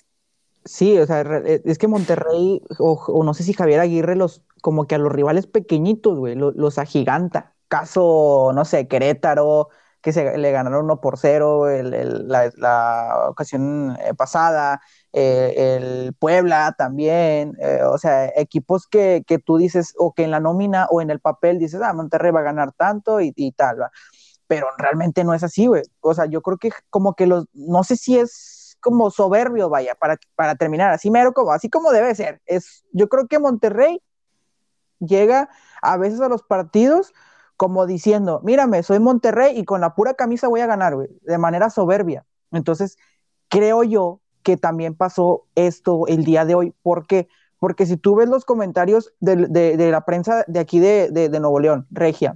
[0.66, 4.88] Sí, o sea, e, es que Monterrey, o, no sé si Javier Aguirre, los, como
[4.88, 7.56] que a los rivales pequeñitos, güey, los, agiganta.
[7.68, 9.70] Caso, no sé, Querétaro,
[10.02, 14.82] que se le ganaron 1 por 0 la, ocasión eh, pasada,
[15.14, 20.40] eh, el Puebla también, eh, o sea, equipos que, tú dices, o que en la
[20.40, 23.82] nómina o en el papel dices, ah, Monterrey va a ganar tanto y, y tal,
[23.82, 23.92] ¿va?
[24.50, 25.84] pero realmente no es así, güey.
[26.02, 29.96] O sea, yo creo que como que los, no sé si es como soberbio, vaya,
[29.96, 32.42] para, para terminar, así mero como, así como debe ser.
[32.46, 34.02] Es, yo creo que Monterrey
[35.00, 35.50] llega
[35.82, 37.14] a veces a los partidos
[37.58, 41.70] como diciendo, mírame, soy Monterrey y con la pura camisa voy a ganar, de manera
[41.70, 42.26] soberbia.
[42.52, 42.98] Entonces,
[43.50, 46.74] creo yo que también pasó esto el día de hoy.
[46.82, 47.28] ¿Por qué?
[47.60, 52.34] Porque si tú ves los comentarios de, la prensa de aquí de, Nuevo León, Regia,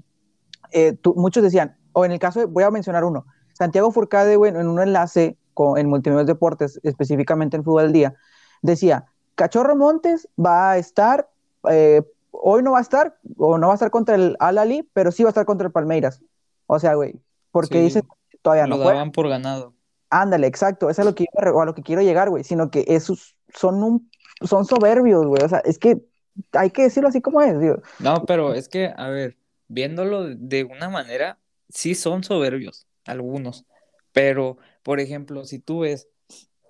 [0.71, 4.67] eh, muchos decían, o en el caso, voy a mencionar uno, Santiago Furcade, güey, en
[4.67, 5.37] un enlace
[5.77, 8.15] en Multimedios Deportes, específicamente en Fútbol del Día,
[8.61, 11.29] decía, Cachorro Montes va a estar,
[11.69, 15.11] eh, hoy no va a estar, o no va a estar contra el Al-Ali, pero
[15.11, 16.21] sí va a estar contra el Palmeiras.
[16.67, 17.15] O sea, güey,
[17.51, 18.03] porque dice
[18.41, 18.77] todavía no.
[18.77, 19.73] Lo daban por ganado.
[20.09, 23.35] Ándale, exacto, eso es lo que a lo que quiero llegar, güey, sino que esos
[23.53, 24.11] son un,
[24.41, 26.03] son soberbios, güey, o sea, es que
[26.51, 27.81] hay que decirlo así como es, digo.
[27.99, 33.65] No, pero es que, a ver, viéndolo de una manera, sí son soberbios, algunos,
[34.11, 36.09] pero por ejemplo, si tú ves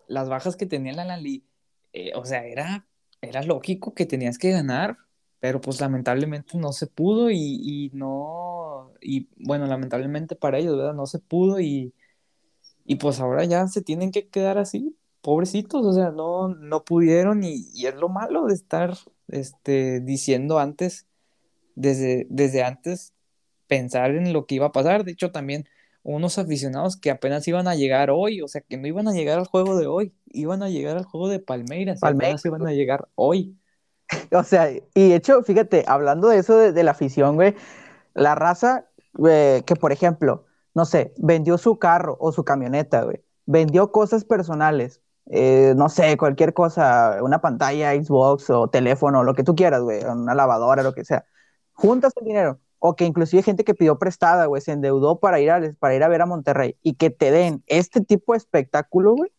[0.08, 1.46] las bajas que tenía la Lali,
[1.94, 2.88] eh, o sea, era,
[3.22, 4.98] era lógico que tenías que ganar,
[5.40, 10.94] pero pues lamentablemente no se pudo y, no, y bueno, lamentablemente para ellos, ¿verdad?
[10.94, 11.94] No se pudo y,
[12.86, 17.44] y pues ahora ya se tienen que quedar así, pobrecitos, o sea, no, no pudieron
[17.44, 18.94] y, y es lo malo de estar
[19.28, 21.08] este, diciendo antes,
[21.76, 23.14] desde, desde antes,
[23.68, 25.04] pensar en lo que iba a pasar.
[25.04, 25.68] De hecho, también
[26.04, 29.40] unos aficionados que apenas iban a llegar hoy, o sea, que no iban a llegar
[29.40, 33.08] al juego de hoy, iban a llegar al juego de Palmeiras, apenas iban a llegar
[33.16, 33.58] hoy.
[34.32, 37.56] O sea, y de hecho, fíjate, hablando de eso de, la afición, güey,
[38.14, 38.86] la raza,
[39.16, 40.46] que por ejemplo,
[40.76, 46.18] no sé, vendió su carro o su camioneta, güey, vendió cosas personales, eh, no sé,
[46.18, 50.94] cualquier cosa, una pantalla, Xbox o teléfono, lo que tú quieras, güey, una lavadora, lo
[50.94, 51.26] que sea.
[51.74, 52.60] Juntas el dinero.
[52.86, 56.04] O que inclusive gente que pidió prestada, güey, se endeudó para ir, a, para ir
[56.04, 59.32] a ver a Monterrey y que te den este tipo de espectáculo, güey.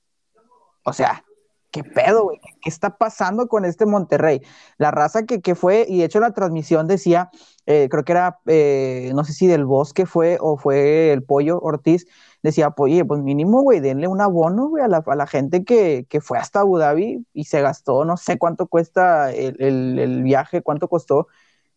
[0.82, 1.22] O sea,
[1.70, 2.38] ¿qué pedo, güey?
[2.62, 4.40] ¿Qué está pasando con este Monterrey?
[4.78, 7.28] La raza que, que fue, y de hecho la transmisión decía,
[7.66, 11.60] eh, creo que era, eh, no sé si del Bosque fue o fue el Pollo
[11.60, 12.06] Ortiz,
[12.42, 15.64] decía, pues, oye, pues mínimo, güey, denle un abono, güey, a la, a la gente
[15.64, 19.98] que, que, fue hasta Abu Dhabi y se gastó, no sé cuánto cuesta el, el,
[19.98, 21.26] el viaje, cuánto costó,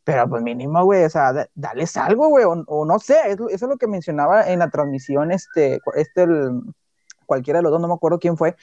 [0.07, 3.75] pero pues mínimo, güey, o sea, dales algo, güey, o, no sé, eso es lo
[3.75, 6.25] que mencionaba en la transmisión, este, este,
[7.25, 8.55] cualquiera de los dos, no me acuerdo quién fue,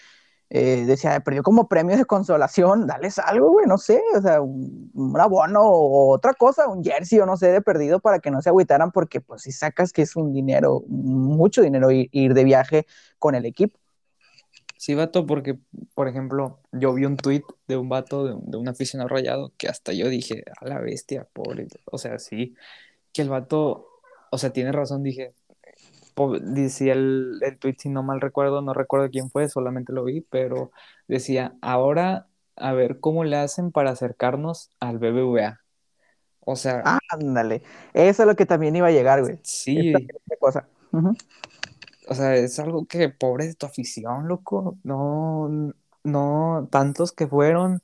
[0.49, 4.91] eh, decía, perdió como premio de consolación, dales algo, güey, no sé, o sea, un,
[5.21, 8.49] abono o otra cosa, un jersey o no sé, de perdido para que no se
[8.49, 12.87] agüitaran, porque pues si sacas que es un dinero, mucho dinero ir, de viaje
[13.19, 13.79] con el equipo.
[14.85, 15.59] Sí, vato, porque,
[15.95, 19.67] por ejemplo, yo vi un tweet de un vato, de, de un aficionado rayado, que
[19.67, 22.55] hasta yo dije, a la bestia, pobre, o sea, sí,
[23.11, 23.89] que el vato,
[24.31, 25.33] o sea, tiene razón, dije,
[26.43, 30.21] decía el, el tweet, si no mal recuerdo, no recuerdo quién fue, solamente lo vi,
[30.21, 30.71] pero
[31.09, 35.61] decía, ahora a ver cómo le hacen para acercarnos al BBVA.
[36.41, 36.83] O sea...
[37.09, 37.63] ándale,
[37.95, 39.39] eso es lo que también iba a llegar, güey.
[39.45, 39.95] Sí.
[40.39, 40.69] cosa.
[42.09, 44.79] O sea, es algo que, pobre de tu afición, loco.
[44.85, 45.73] No,
[46.05, 47.83] no, tantos que fueron,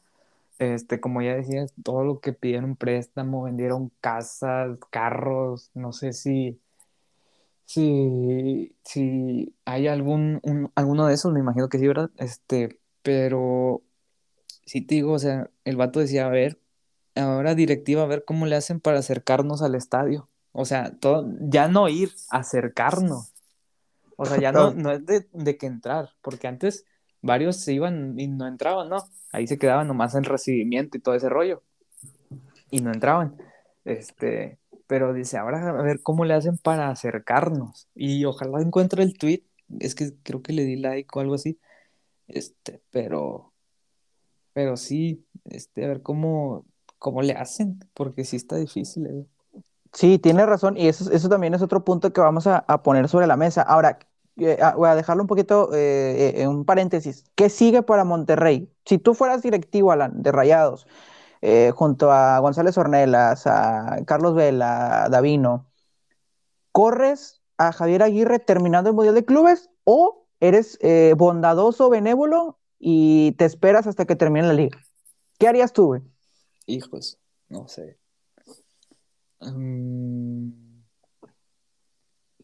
[0.59, 6.61] este, como ya decías, todo lo que pidieron préstamo, vendieron casas, carros, no sé si
[7.71, 10.41] si, si hay algún,
[10.75, 12.11] alguno de esos, me imagino que sí, ¿verdad?
[12.16, 13.83] Este, pero
[14.66, 16.59] sí te digo, o sea, el vato decía, a ver,
[17.14, 20.29] ahora directiva, a ver cómo le hacen para acercarnos al estadio.
[20.51, 23.30] O sea, todo, ya no ir, acercarnos.
[24.23, 26.85] O sea, ya no, no es de, de que entrar, porque antes
[27.23, 28.99] varios se iban y no entraban, ¿no?
[29.33, 31.62] Ahí se quedaban nomás en recibimiento y todo ese rollo.
[32.71, 33.39] Y no entraban.
[33.87, 37.89] Este, pero dice, ahora a ver cómo le hacen para acercarnos.
[37.95, 39.43] Y ojalá encuentre el tweet,
[39.79, 41.59] es que creo que le di like o algo así.
[42.29, 43.55] Este, pero,
[44.53, 46.66] pero sí, este, a ver cómo,
[46.99, 49.07] cómo le hacen, porque sí está difícil.
[49.07, 49.27] ¿eh?
[49.95, 53.27] Sí, tiene razón, y eso, eso también es otro punto que vamos a, poner sobre
[53.27, 53.62] la mesa.
[53.62, 53.99] Ahora,
[54.41, 57.24] eh, ah, voy a dejarlo un poquito eh, en un paréntesis.
[57.34, 58.72] ¿Qué sigue para Monterrey?
[58.84, 60.86] Si tú fueras directivo, Alan, de Rayados,
[61.43, 65.70] eh, junto a González Ornelas, a Carlos Vela, a Davino,
[66.72, 73.32] ¿corres a Javier Aguirre terminando el Mundial de Clubes o eres eh, bondadoso, benévolo y
[73.32, 74.78] te esperas hasta que termine la liga?
[75.38, 76.03] ¿Qué harías tú, güey?
[76.66, 77.18] Hijos,
[77.49, 77.99] no sé.
[79.41, 80.70] Mm.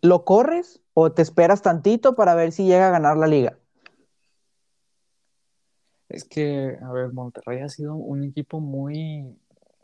[0.06, 3.58] ¿Lo corres o te esperas tantito para ver si llega a ganar la liga?
[6.08, 9.36] Es que, a ver, Monterrey ha sido un equipo muy,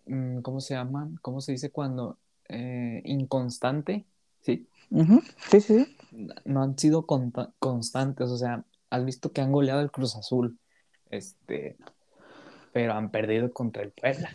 [0.07, 1.11] mm, ¿cómo se llama?
[1.23, 2.19] ¿Cómo se dice cuando?
[2.49, 4.07] Eh, inconstante,
[4.43, 4.69] ¿sí?
[5.51, 5.97] Sí, sí,
[6.45, 10.57] No han sido constantes, o sea, has visto que han goleado el Cruz Azul,
[11.11, 11.77] este,
[12.73, 14.31] pero han perdido contra el Puebla.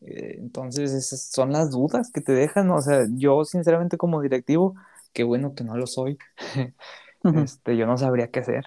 [0.00, 4.74] Eh, entonces, esas son las dudas que te dejan, o sea, yo sinceramente como directivo,
[5.12, 6.18] qué bueno que no lo soy,
[7.34, 8.64] este, yo no sabría qué hacer,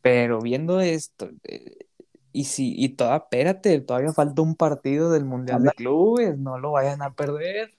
[0.00, 1.86] pero viendo esto, eh,
[2.32, 6.72] y si, y toda, espérate, todavía falta un partido del Mundial de Clubes, no lo
[6.72, 7.74] vayan a perder.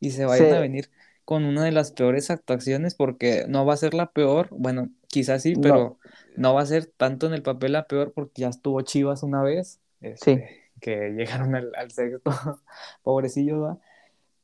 [0.00, 0.90] Y se vayan a venir
[1.26, 5.42] con una de las peores actuaciones, porque no va a ser la peor, bueno, quizás
[5.42, 5.98] sí, pero
[6.36, 9.42] no, va a ser tanto en el papel la peor, porque ya estuvo Chivas una
[9.42, 12.30] vez, este, que llegaron al, sexto,
[13.02, 13.78] pobrecillo, ¿va?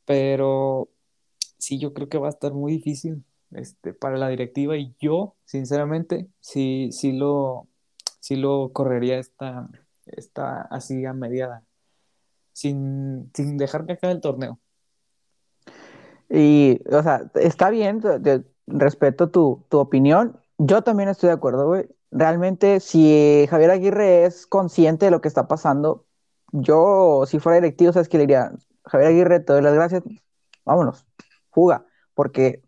[0.05, 0.89] Pero
[1.63, 5.37] sí, yo creo que va a estar muy difícil este, para la directiva, y yo,
[5.45, 7.69] sinceramente, sí, sí lo
[8.23, 9.69] sí lo correría esta,
[10.07, 11.65] esta así a mediada,
[12.53, 14.61] sin, sin dejar que acabe el torneo.
[16.31, 18.01] Y, o sea, está bien,
[18.69, 20.39] respeto tu, tu opinión.
[20.57, 21.89] Yo también estoy de acuerdo, güey.
[22.13, 26.07] Realmente, si Javier Aguirre es consciente de lo que está pasando,
[26.53, 28.53] yo, si fuera directivo, sabes que le diría,
[28.85, 30.05] Javier Aguirre, te doy las gracias,
[30.65, 31.07] vámonos,
[31.53, 32.63] fuga, porque,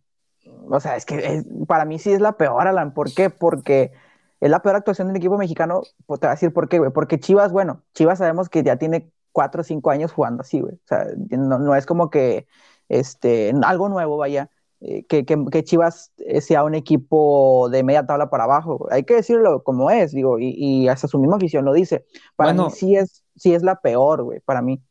[0.70, 2.94] o sea, es que para mí sí es la peor, Alan.
[2.94, 3.30] ¿Por qué?
[3.30, 3.92] Porque
[4.40, 6.90] es la peor actuación del equipo mexicano, pues te voy a decir por qué, güey.
[6.92, 10.74] Porque Chivas, bueno, Chivas sabemos que ya tiene cuatro o cinco años jugando así, güey.
[10.74, 12.46] O sea, no, es como que
[12.88, 14.50] este, algo nuevo, vaya.
[14.80, 18.86] eh, que, que, Chivas eh, sea un equipo de media tabla para abajo.
[18.90, 22.04] Hay que decirlo como es, digo, y, y hasta su misma afición lo dice.
[22.36, 24.82] Para mí sí es, sí es la peor, güey, para mí.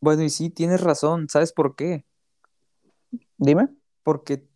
[0.00, 1.28] Bueno, y sí, tienes razón.
[1.30, 2.04] ¿Sabes por qué?
[3.36, 3.68] Dime.
[4.02, 4.46] Porque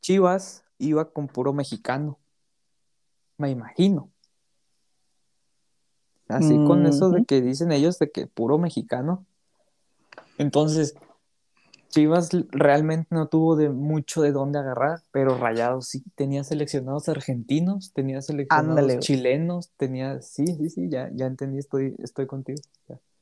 [0.00, 2.18] Chivas iba con puro mexicano.
[3.36, 4.10] Me imagino.
[6.28, 9.26] Así con eso de que dicen ellos de que puro mexicano.
[10.38, 10.94] Entonces,
[11.88, 17.92] Chivas realmente no tuvo de mucho de dónde agarrar, pero Rayados sí tenía seleccionados argentinos,
[17.92, 22.60] tenía seleccionados chilenos, tenía, sí, sí, sí, ya, ya entendí, estoy, estoy contigo.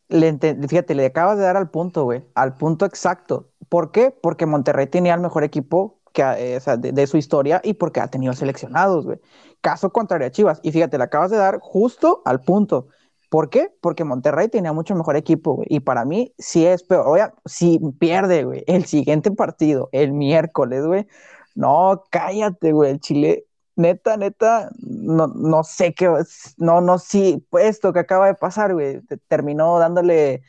[0.08, 0.38] Le
[0.68, 3.50] fíjate, le acabas de dar al punto, güey, al punto exacto.
[3.68, 4.10] ¿Por qué?
[4.10, 9.06] Porque Monterrey tenía el mejor equipo eh, de, su historia y porque ha tenido seleccionados,
[9.06, 9.20] güey.
[9.60, 10.60] Caso contrario a Chivas.
[10.62, 12.88] Y fíjate, le acabas de dar justo al punto.
[13.28, 13.70] ¿Por qué?
[13.80, 15.66] Porque Monterrey tenía mucho mejor equipo, güey.
[15.70, 17.06] Y para mí, sí es peor.
[17.06, 21.06] Oye, si pierde, güey, el siguiente partido, el miércoles, güey.
[21.54, 22.90] No, cállate, güey.
[22.92, 23.46] El Chile,
[23.78, 26.12] neta, neta, no, no sé qué,
[26.58, 30.42] no, no, sí, pues esto que acaba de pasar, güey, terminó dándole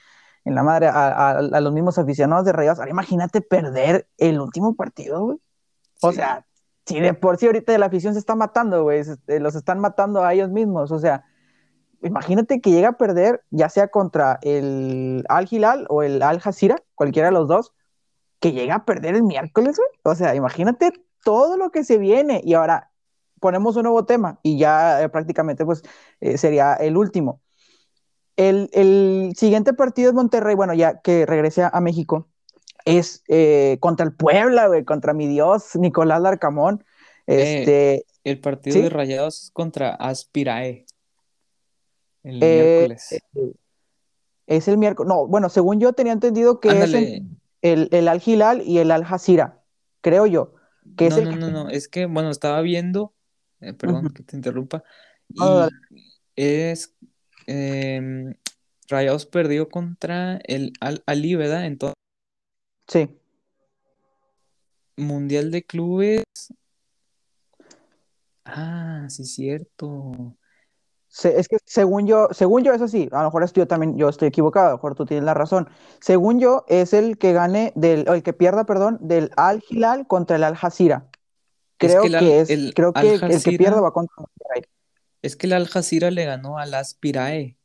[0.45, 2.79] en la madre a, los mismos aficionados de Rayos.
[2.79, 5.37] Ahora imagínate perder el último partido, güey.
[6.01, 6.45] O sea,
[6.85, 10.33] si de por sí ahorita la afición se está matando, güey, los están matando a
[10.33, 11.23] ellos mismos, o sea
[12.01, 16.81] imagínate que llega a perder, ya sea contra el Al Hilal o el Al Jazeera,
[16.95, 17.73] cualquiera de los dos,
[18.39, 19.89] que llega a perder el miércoles, güey.
[20.03, 22.41] O sea, imagínate todo lo que se viene.
[22.43, 22.88] Y ahora
[23.39, 25.83] ponemos un nuevo tema y ya eh, prácticamente pues
[26.21, 27.41] eh, sería el último.
[28.39, 32.29] El, siguiente partido es Monterrey, bueno, ya que regrese a, México,
[32.85, 36.85] es eh, contra el Puebla, güey, contra mi Dios, Nicolás Larcamón.
[37.27, 40.85] Este, el partido de Rayados es contra Aspirae.
[42.23, 43.11] El eh, miércoles.
[43.11, 43.53] Eh,
[44.47, 45.09] es el miércoles.
[45.09, 46.93] No, bueno, según yo tenía entendido que es
[47.61, 49.61] el, el, Al Hilal y el Al Jazeera,
[49.99, 50.53] creo yo.
[50.95, 53.13] Que no, es no, no, no, es que, bueno, estaba viendo,
[53.61, 54.83] eh, perdón que te interrumpa,
[55.29, 55.41] y
[56.35, 56.95] es
[57.47, 58.33] em,
[58.87, 61.65] Rayados perdió contra el Al Ali, ¿verdad?
[61.65, 61.95] Entonces.
[62.87, 63.09] Sí.
[64.97, 66.23] Mundial de Clubes.
[68.45, 70.35] Ah, sí, cierto
[71.23, 74.09] es que según yo, según yo es así, a lo mejor estoy, yo también yo
[74.09, 75.67] estoy equivocado, a lo mejor tú tienes la razón.
[75.99, 80.07] Según yo, es el que gane del, o el que pierda, perdón, del Al Hilal
[80.07, 81.08] contra el Al Jazeera.
[81.79, 84.13] Creo que, es, el creo que el que pierda va contra
[84.55, 84.67] el
[85.21, 87.57] Es que el Al Jazeera le ganó al Aspirae.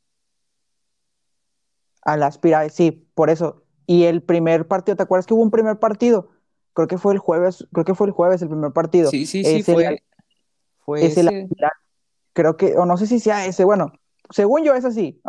[2.02, 3.64] Al Aspirae, sí, por eso.
[3.86, 6.30] Y el primer partido, ¿te acuerdas que hubo un primer partido?
[6.74, 9.10] Creo que fue el jueves, creo que fue el jueves el primer partido.
[9.10, 10.02] Sí, sí, sí, fue,
[10.78, 11.48] fue ese
[12.34, 13.92] creo que, o no sé si sea ese, bueno,
[14.30, 15.20] según yo es así,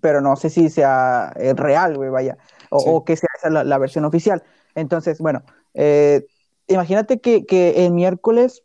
[0.00, 2.38] pero no sé si sea eh, real, güey, vaya,
[2.70, 4.42] o, que sea esa la, versión oficial.
[4.74, 5.42] Entonces, bueno,
[5.74, 6.26] eh,
[6.68, 7.44] imagínate que,
[7.84, 8.62] el miércoles,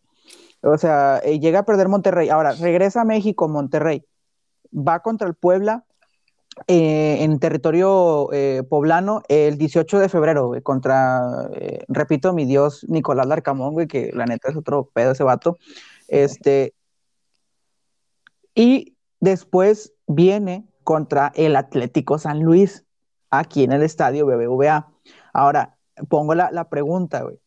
[0.62, 4.06] o sea, eh, llega a perder Monterrey, ahora regresa a México, Monterrey,
[4.72, 5.86] va contra el Puebla
[6.68, 8.30] en territorio
[8.70, 11.50] poblano el 18 de febrero, güey, contra,
[11.88, 15.58] repito, mi dios Nicolás Larcamón, güey, que la neta es otro pedo ese vato.
[16.08, 16.76] Este,
[18.56, 22.86] y después viene contra el Atlético San Luis,
[23.30, 24.92] aquí en el estadio BBVA.
[25.34, 25.78] Ahora,
[26.10, 27.40] pongo la, pregunta, güey.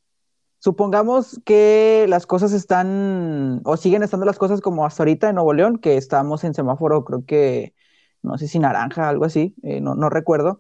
[0.59, 5.53] Supongamos que las cosas están, o siguen estando las cosas como hasta ahorita en Nuevo
[5.53, 7.75] León, que estamos en semáforo, creo que,
[8.23, 10.59] no sé si naranja, algo así, eh, no, no, recuerdo.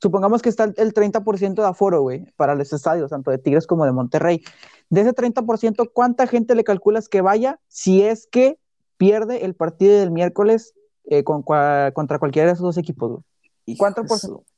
[0.00, 3.86] Supongamos que está el 30% de aforo, güey, para los estadios, tanto de Tigres como
[3.86, 4.42] de Monterrey.
[4.90, 8.58] De ese 30%, ¿cuánta gente le calculas que vaya si es que
[8.96, 10.74] pierde el partido del miércoles
[11.08, 13.76] eh, con, contra cualquiera de esos dos equipos, güey.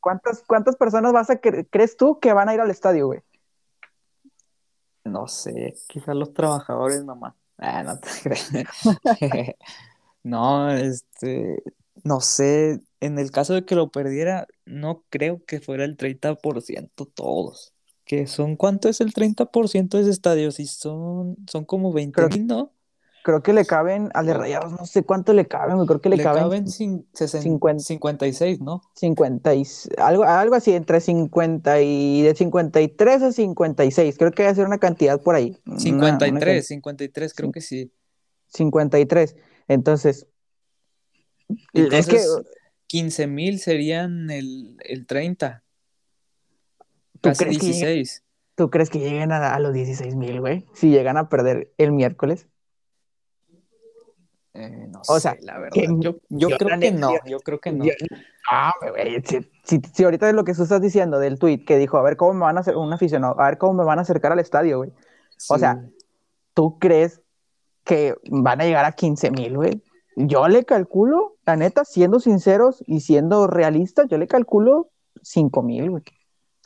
[0.01, 3.21] ¿Cuántas, ¿Cuántas personas vas a crees tú que van a ir al estadio, güey?
[5.09, 7.35] No sé, quizás los trabajadores nomás.
[7.57, 8.51] Ah, no te crees.
[10.23, 11.63] no, este,
[12.05, 17.07] no sé, en el caso de que lo perdiera, no creo que fuera el 30%
[17.07, 17.73] todos.
[18.05, 20.51] ¿Que son cuánto es el 30% de ese estadio?
[20.51, 22.73] Si son, son como 20 mil, ¿no?
[23.29, 26.17] Creo que le caben al de Rayados, no sé cuánto le caben, creo que le,
[26.17, 28.81] le caben, 56, ¿no?
[28.95, 29.53] 50
[29.99, 34.79] algo, algo así, entre 50 y de 53 a 56, creo que a ser una
[34.79, 35.59] cantidad por ahí.
[35.77, 37.93] 53, 53 creo que sí.
[38.47, 39.37] 53,
[39.69, 40.27] entonces,
[41.75, 42.23] es que
[42.87, 45.63] 15 mil serían el, el 30.
[47.21, 48.25] Casi 16.
[48.55, 50.65] ¿Tú crees que lleguen a, a los 16 mil, güey?
[50.73, 52.49] Si llegan a perder el miércoles.
[54.59, 55.77] Eh, no o sé, la verdad.
[56.01, 57.85] yo, creo que no, yo creo que no.
[58.51, 62.03] ah, güey, si, ahorita de lo que tú estás diciendo del tweet que dijo, a
[62.03, 64.33] ver cómo me van a hacer un aficionado, a ver cómo me van a acercar
[64.33, 64.91] al estadio, güey.
[65.49, 65.81] O sea,
[66.55, 67.21] ¿tú crees
[67.85, 69.81] que van a llegar a 15 mil, güey?
[70.17, 74.91] Yo le calculo, la neta, siendo sinceros y siendo realistas, yo le calculo
[75.23, 76.03] 5 mil, güey.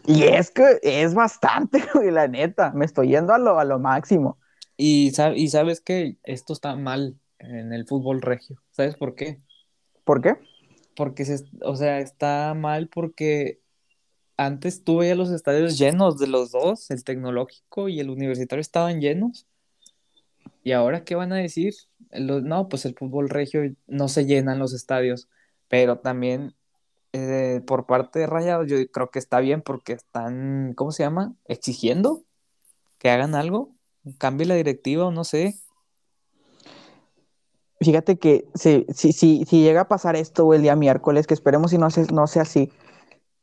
[0.07, 2.73] Y es que es bastante, güey, la neta.
[2.73, 4.39] Me estoy yendo a lo, a lo máximo.
[4.79, 8.63] Y, y sabes que esto está mal en el fútbol regio.
[8.71, 9.41] ¿Sabes por qué?
[10.05, 10.37] ¿Por qué?
[10.97, 13.61] Porque, se, o sea, está mal porque
[14.37, 19.01] antes tuve ya los estadios llenos de los dos, el tecnológico y el universitario estaban
[19.01, 19.47] llenos.
[20.65, 21.75] ¿Y ahora qué van a decir?
[22.15, 25.29] no, pues el fútbol regio no se llenan los estadios,
[25.69, 26.55] pero también
[27.13, 31.35] eh, por parte de Rayados yo creo que está bien porque están, ¿cómo se llama?
[31.47, 32.25] Exigiendo
[32.99, 33.75] que hagan algo,
[34.19, 35.55] cambie la directiva o no sé.
[37.83, 41.73] Fíjate que si, si, si, si llega a pasar esto el día miércoles, que esperemos
[41.73, 42.71] y no, no sea así,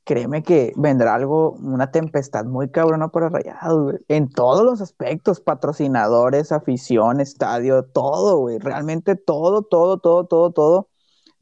[0.06, 3.98] créeme que vendrá algo, una tempestad muy cabrona para Rayados, güey.
[4.08, 8.60] En todos los aspectos, patrocinadores, afición, estadio, todo, güey.
[8.60, 10.90] Realmente todo, todo, todo, todo, todo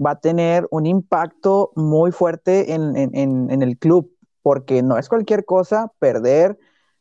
[0.04, 5.92] va a tener un impacto muy fuerte en, el club, porque no es cualquier cosa
[6.00, 6.58] perder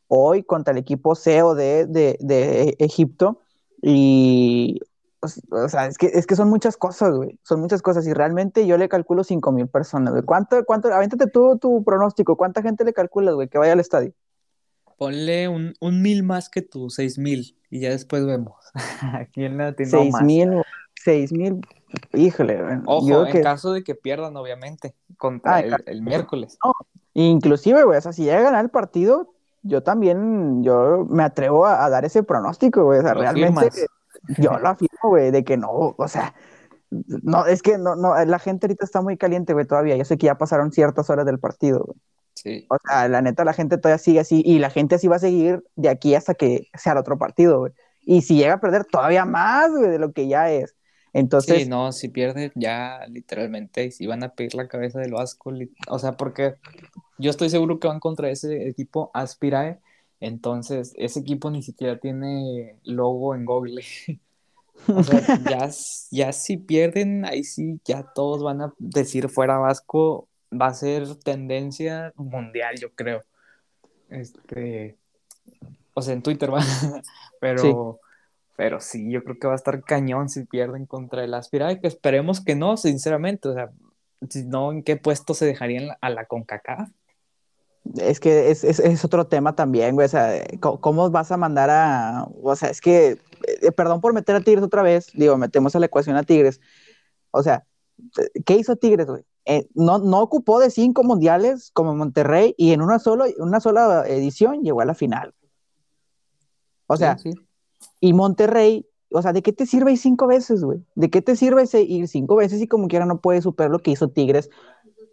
[0.07, 3.41] hoy contra el equipo CEO de, de Egipto
[3.81, 4.79] y
[5.51, 7.39] o sea, es que, es que son muchas cosas, güey.
[7.43, 8.07] Son muchas cosas.
[8.07, 10.23] Y realmente yo le calculo 5 mil personas, güey.
[10.23, 12.35] ¿Cuánto, cuánto, avéntate tú tu pronóstico.
[12.35, 14.13] ¿Cuánta gente le calculas, güey, que vaya al estadio?
[14.97, 17.55] Ponle un, un mil más que tú, seis mil.
[17.69, 18.55] Y ya después vemos.
[19.13, 19.97] Aquí en la tienda.
[19.97, 20.61] Seis mil,
[20.95, 21.61] seis mil.
[22.13, 22.77] Híjole, güey.
[22.85, 26.57] Ojo, en caso de que pierdan, obviamente, contra ah, el, miércoles.
[27.13, 31.65] Inclusive, güey, o sea, si llega a ganar el partido, yo también, yo me atrevo
[31.65, 32.99] a, dar ese pronóstico, güey.
[32.99, 33.69] O sea, realmente
[34.39, 36.33] yo lo afirmo, güey, de que no, o sea,
[36.89, 39.95] no, es que no, no, la gente ahorita está muy caliente, güey, todavía.
[39.97, 41.97] Yo sé que ya pasaron ciertas horas del partido, güey.
[42.33, 42.65] Sí.
[42.69, 45.19] O sea, la neta, la gente todavía sigue así y la gente así va a
[45.19, 47.73] seguir de aquí hasta que sea el otro partido, güey.
[48.01, 50.75] Y si llega a perder todavía más, güey, de lo que ya es.
[51.13, 51.63] Entonces.
[51.63, 55.51] Sí, no, si pierde ya literalmente, si van a pedir la cabeza del Vasco,
[55.89, 56.55] o sea, porque
[57.17, 59.79] yo estoy seguro que van contra ese equipo Aspirae
[60.19, 63.83] entonces, ese equipo ni siquiera tiene logo en Google.
[64.87, 65.69] o sea, ya,
[66.11, 71.15] ya si pierden, ahí sí, ya todos van a decir fuera Vasco, va a ser
[71.17, 73.23] tendencia mundial, yo creo.
[74.09, 74.97] Este,
[75.93, 76.61] o sea, en Twitter va,
[77.39, 77.73] pero, sí.
[78.55, 81.87] pero sí, yo creo que va a estar cañón si pierden contra el Aspira, que
[81.87, 83.69] esperemos que no, sinceramente, o sea,
[84.29, 86.89] si no, ¿en qué puesto se dejarían a la CONCACAF?
[87.95, 90.05] Es que es, es, es, otro tema también, güey.
[90.05, 92.27] O sea, ¿cómo vas a mandar a.?
[92.41, 93.19] O sea, es que.
[93.61, 95.07] Eh, perdón por meter a Tigres otra vez.
[95.13, 96.59] Digo, metemos a la ecuación a Tigres.
[97.31, 97.65] O sea,
[98.45, 99.23] ¿qué hizo Tigres, güey?
[99.45, 104.05] Eh, no, no ocupó de cinco mundiales como Monterrey y en una, solo, una sola
[104.05, 105.33] edición llegó a la final.
[106.87, 107.17] O sea,
[108.01, 110.83] y Monterrey, o sea, ¿de qué te sirve ir cinco veces, güey?
[110.95, 113.91] ¿De qué te sirve ir cinco veces y como quiera no puede superar lo que
[113.91, 114.49] hizo Tigres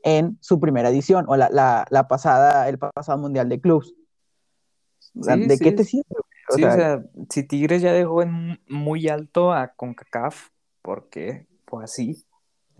[0.05, 3.95] en su primera edición o la, la, la pasada, el pasado Mundial de Clubs.
[5.15, 6.05] ¿De qué te sirve?
[6.51, 10.51] O sí, o sea, si Tigres ya dejó en muy alto a CONCACAF,
[10.83, 12.23] porque fue así,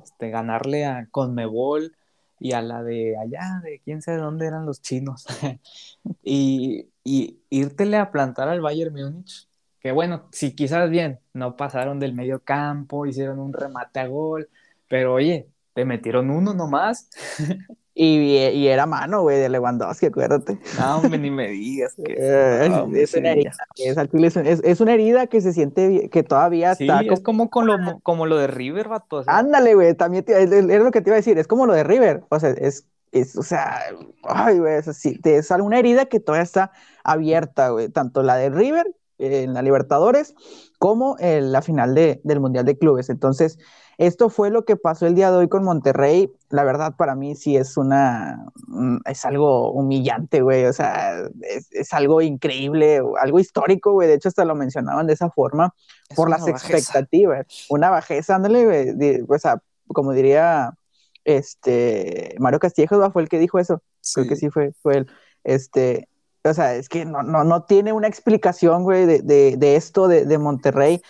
[0.03, 1.97] este, ganarle a CONMEBOL
[2.39, 5.25] y a la de allá, de quién sabe dónde eran los chinos,
[6.23, 9.49] y, y írtele a plantar al Bayern Múnich,
[9.81, 14.51] que bueno, si quizás bien, no pasaron del medio campo, hicieron un remate a gol,
[14.89, 17.11] pero oye, te metieron uno nomás.
[17.97, 20.59] Y, y, era mano, güey, de Lewandowski, acuérdate.
[20.81, 21.95] No, hombre, ni me digas.
[21.95, 22.17] Que...
[23.01, 27.03] es, una herida, es, una herida que se siente que todavía sí, está.
[27.03, 29.23] es como, con lo, como lo de River, vato.
[29.29, 32.25] Ándale, güey, también era lo que te iba a decir, es como lo de River.
[32.31, 33.81] O sea, es, es o sea,
[34.25, 36.73] ay, güey, es, así, es una herida que todavía está
[37.05, 40.35] abierta, güey, tanto la de River en la Libertadores
[40.81, 43.09] como en la final de, del Mundial de Clubes.
[43.09, 43.57] Entonces,
[43.99, 46.33] esto fue lo que pasó el día de hoy con Monterrey.
[46.51, 48.47] La verdad, para mí sí es una,
[49.07, 50.65] es algo humillante, güey.
[50.65, 54.09] O sea, es, algo increíble, algo histórico, güey.
[54.09, 55.75] De hecho, hasta lo mencionaban de esa forma
[56.15, 57.47] por las expectativas.
[57.69, 59.25] Una bajeza, ándale, güey.
[59.29, 60.75] O sea, como diría
[61.25, 63.83] este Mario Castillejo, fue el que dijo eso.
[64.15, 65.07] Creo que sí fue, fue él.
[65.45, 66.09] Este,
[66.43, 70.09] o sea, es que no, no, no tiene una explicación, güey, de, de, de esto
[70.09, 71.01] de, de Monterrey.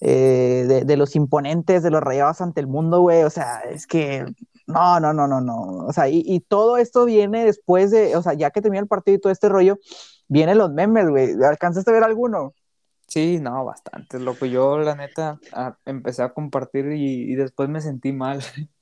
[0.00, 3.24] Eh, de, de, los imponentes, de los rayados ante el mundo, güey.
[3.24, 4.24] O sea, es que
[4.66, 5.86] no, no, no, no, no.
[5.86, 8.86] O sea, y, y, todo esto viene después de, o sea, ya que termina el
[8.86, 9.78] partido y todo este rollo,
[10.28, 11.32] vienen los memes, güey.
[11.42, 12.54] ¿Alcanzaste a ver alguno?
[13.08, 14.46] Sí, no, bastante, loco.
[14.46, 18.40] Yo, la neta, a- empecé a compartir y, y después me sentí mal.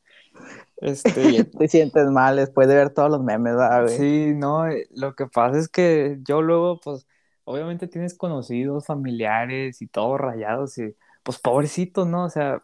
[0.79, 3.97] Este, Te sientes mal después de ver todos los memes, ¿verdad, güey?
[3.97, 7.07] sí, no, eh, lo que pasa es que yo luego, pues,
[7.45, 10.95] obviamente tienes conocidos, familiares y todos rayados y,
[11.27, 12.25] pues, pobrecito, ¿no?
[12.25, 12.63] O sea,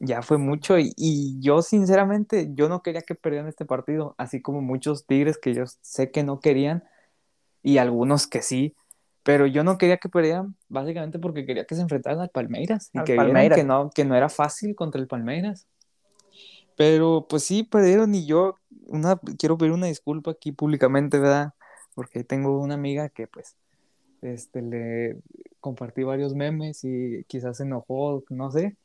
[0.00, 4.40] ya fue mucho y, y yo, sinceramente, yo no quería que perdieran este partido, así
[4.40, 6.84] como muchos Tigres que yo sé que no querían
[7.62, 8.74] y algunos que sí.
[9.24, 12.98] Pero yo no quería que perdieran, básicamente porque quería que se enfrentaran al Palmeiras y
[12.98, 13.58] Al que Palmeiras.
[13.58, 15.66] que no, que no era fácil contra el Palmeiras.
[16.76, 18.54] Pero pues sí, perdieron y yo
[18.86, 21.52] una, quiero pedir una disculpa aquí públicamente, ¿verdad?
[21.94, 23.56] Porque tengo una amiga que pues
[24.22, 25.20] este, le
[25.60, 28.76] compartí varios memes y quizás se enojó, no sé,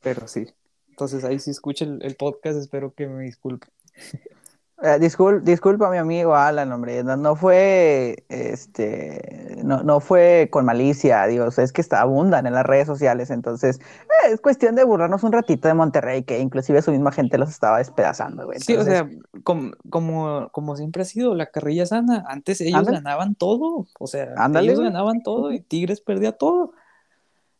[0.00, 0.46] pero sí.
[0.88, 3.68] Entonces ahí sí escucha el, el podcast, espero que me disculpe.
[4.82, 10.64] Eh, discul- disculpa, mi amigo Alan, hombre, no, no fue, este, no, no fue con
[10.64, 14.84] malicia, Dios, es que está, abundan en las redes sociales, entonces eh, es cuestión de
[14.84, 18.58] burlarnos un ratito de Monterrey, que inclusive su misma gente los estaba despedazando, güey.
[18.60, 19.06] Sí, o sea,
[19.44, 22.98] com- como, como siempre ha sido la carrilla sana, antes ellos Ándale.
[22.98, 24.90] ganaban todo, o sea, Ándale, ellos güey.
[24.90, 26.72] ganaban todo y Tigres perdía todo.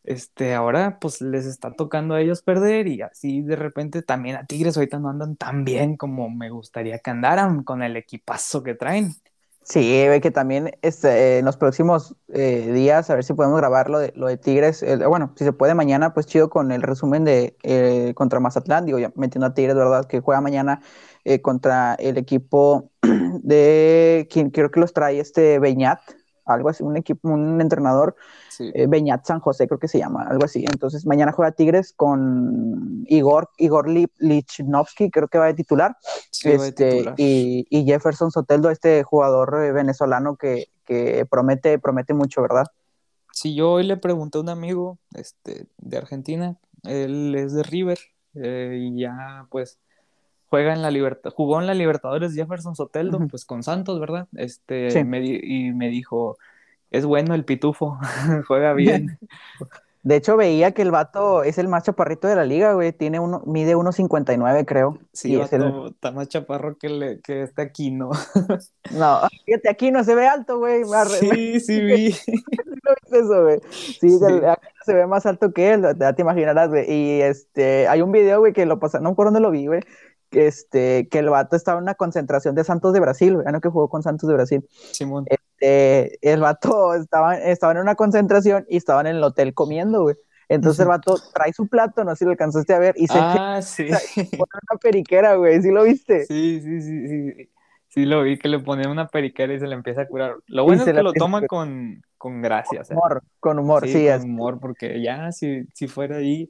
[0.03, 4.45] Este, ahora pues les está tocando a ellos perder y así de repente también a
[4.45, 8.73] Tigres ahorita no andan tan bien como me gustaría que andaran con el equipazo que
[8.73, 9.13] traen.
[9.63, 13.89] Sí, güey, que también este, en los próximos eh, días, a ver si podemos grabar
[13.91, 14.83] lo de, lo de Tigres.
[15.07, 18.97] bueno, si se puede mañana, pues chido con el resumen de eh, contra Mazatlán, digo,
[18.97, 20.05] ya metiendo a Tigres, ¿verdad?
[20.07, 20.81] Que juega mañana
[21.25, 22.91] eh, contra el equipo
[23.43, 25.99] de quien creo que los trae este Beñat,
[26.45, 28.15] algo así, un equipo, un entrenador,
[28.49, 28.71] Sí.
[28.73, 30.65] eh, Beñat San José, creo que se llama, algo así.
[30.69, 33.89] Entonces, mañana juega Tigres con Igor, Igor
[35.09, 35.97] creo que va de titular
[36.31, 37.15] Sí, de este, titular.
[37.17, 42.65] y, y Jefferson Soteldo, este jugador eh, venezolano que, que promete, promete mucho, ¿verdad?
[43.33, 47.99] Sí, yo hoy le pregunté a un amigo este, de Argentina, él es de River
[48.35, 49.79] eh, y ya pues
[50.51, 53.29] juega en la Libertad, jugó en la Libertadores Jefferson Soteldo, Ujú.
[53.29, 54.27] pues con Santos, ¿verdad?
[54.35, 55.03] Este, Sí.
[55.03, 56.37] me y me dijo,
[56.91, 57.97] es bueno el pitufo,
[58.47, 59.17] juega bien.
[60.03, 62.91] De hecho, veía que el vato es el más chaparrito de la liga, güey.
[62.91, 64.97] Tiene uno, mide 1.59, creo.
[65.13, 65.61] Sí, y es el...
[65.61, 68.09] vato, está más chaparro que, le, que este aquí, ¿no?
[68.97, 70.81] No, fíjate, aquí no se ve alto, güey.
[71.19, 72.15] Sí, sí vi.
[72.83, 73.59] ¿No viste eso, güey?
[73.69, 74.17] Sí, Sí.
[74.27, 76.91] el- aquí se ve más alto que él, ya te imaginarás, güey.
[76.91, 79.67] Y este, hay un video, güey, que lo pasa, no me acuerdo dónde lo vi,
[79.67, 79.81] güey.
[80.31, 83.69] Que, este, que el vato estaba en una concentración de Santos de Brasil, no que
[83.69, 84.65] jugó con Santos de Brasil.
[84.91, 85.25] Simón.
[85.27, 90.15] Este, el vato estaba, estaba en una concentración y estaban en el hotel comiendo, güey.
[90.47, 93.17] Entonces el vato trae su plato, no sé si lo alcanzaste a ver, y se
[93.17, 93.85] Ah, sí.
[94.15, 96.25] pone una periquera, güey, ¿sí lo viste?
[96.25, 97.49] Sí, sí, sí, sí.
[97.89, 100.37] Sí lo vi que le ponía una periquera y se le empieza a curar.
[100.47, 101.47] Lo bueno es que lo empieza a toma curar.
[101.49, 102.95] con, con gracia, o sea.
[102.95, 104.23] Humor, con humor, Sí, sí, con es.
[104.23, 106.49] humor, porque ya si, si fuera ahí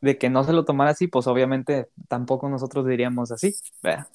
[0.00, 3.54] de que no se lo tomara así, pues obviamente tampoco nosotros diríamos así.
[3.82, 4.06] ¿verdad?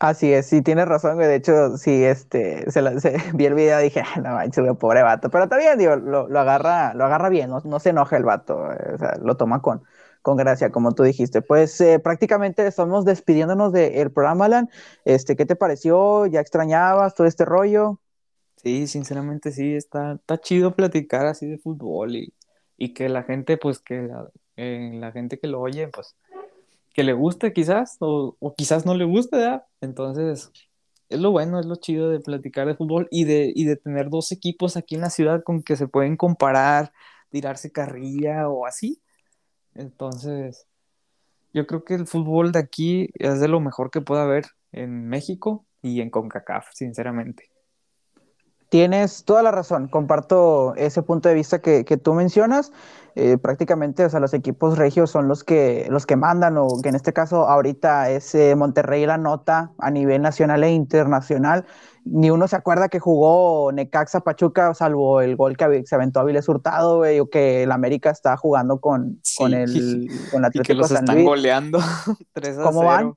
[0.00, 1.28] Así es, sí, tienes razón, güey.
[1.28, 4.62] De hecho, sí, este, se la- se- vi el video y dije, "Ah, no manches,
[4.64, 5.30] güey, pobre vato.
[5.30, 8.24] Pero está bien, digo, lo, lo agarra, lo agarra bien, no, no se enoja el
[8.24, 9.82] vato, eh, o sea, lo toma con,
[10.20, 11.42] con gracia, como tú dijiste.
[11.42, 14.68] Pues eh, prácticamente estamos despidiéndonos del programa, Alan.
[15.04, 16.26] Este, ¿qué te pareció?
[16.26, 18.00] ¿Ya extrañabas todo este rollo?
[18.56, 22.34] Sí, sinceramente sí, está, está chido platicar así de fútbol y,
[22.76, 26.16] y que la gente, pues que la, eh, la gente que lo oye, pues
[26.94, 29.64] que le guste quizás o, o quizás no le guste, ¿verdad?
[29.80, 30.52] Entonces,
[31.08, 34.10] es lo bueno, es lo chido de platicar de fútbol y de, y de tener
[34.10, 36.92] dos equipos aquí en la ciudad con que se pueden comparar,
[37.30, 39.02] tirarse carrilla o así.
[39.74, 40.66] Entonces,
[41.52, 45.08] yo creo que el fútbol de aquí es de lo mejor que puede haber en
[45.08, 47.50] México y en CONCACAF, sinceramente.
[48.68, 52.72] Tienes toda la razón, comparto ese punto de vista que, que tú mencionas.
[53.16, 56.88] Eh, prácticamente, o sea, los equipos regios son los que, los que mandan, o que
[56.88, 61.64] en este caso ahorita es eh, Monterrey la nota a nivel nacional e internacional.
[62.04, 66.48] Ni uno se acuerda que jugó Necaxa Pachuca, salvo el gol que se aventó Avilés
[66.48, 69.36] Hurtado, güey, o que el América está jugando con, Sí.
[69.38, 71.26] con el, con el Y que Atlético los San están Luis.
[71.28, 71.78] goleando
[72.32, 72.84] 3 a ¿Cómo 0.
[72.90, 73.14] van?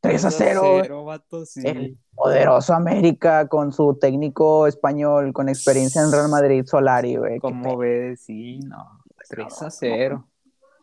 [0.00, 0.82] 3 a 0, güey.
[0.82, 1.60] 0, vato, sí.
[1.66, 7.40] El poderoso América con su técnico español con experiencia en Real Madrid, Solari, güey.
[7.40, 9.00] Como ves, sí, no.
[9.34, 10.28] 3 a 0.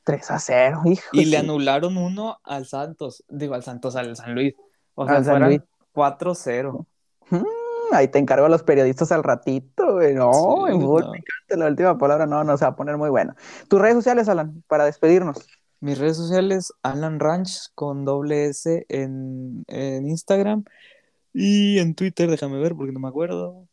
[0.04, 1.04] 3 a 0, hijo.
[1.14, 4.54] Y le anularon uno al Santos, digo al Santos, al San Luis.
[4.96, 5.62] O sea, Al San Luis.
[5.94, 6.86] 4-0.
[7.30, 7.44] Mm,
[7.94, 10.14] ahí te encargo a los periodistas al ratito, güey.
[10.16, 11.12] No, Sí, en fútbol no.
[11.12, 13.36] picante, la última palabra no, no se va a poner muy bueno.
[13.68, 15.38] Tus redes sociales, Alan, para despedirnos.
[15.80, 20.64] Mis redes sociales, Alan Ranch con doble S en, en Instagram
[21.34, 23.68] y en Twitter, déjame ver porque no me acuerdo.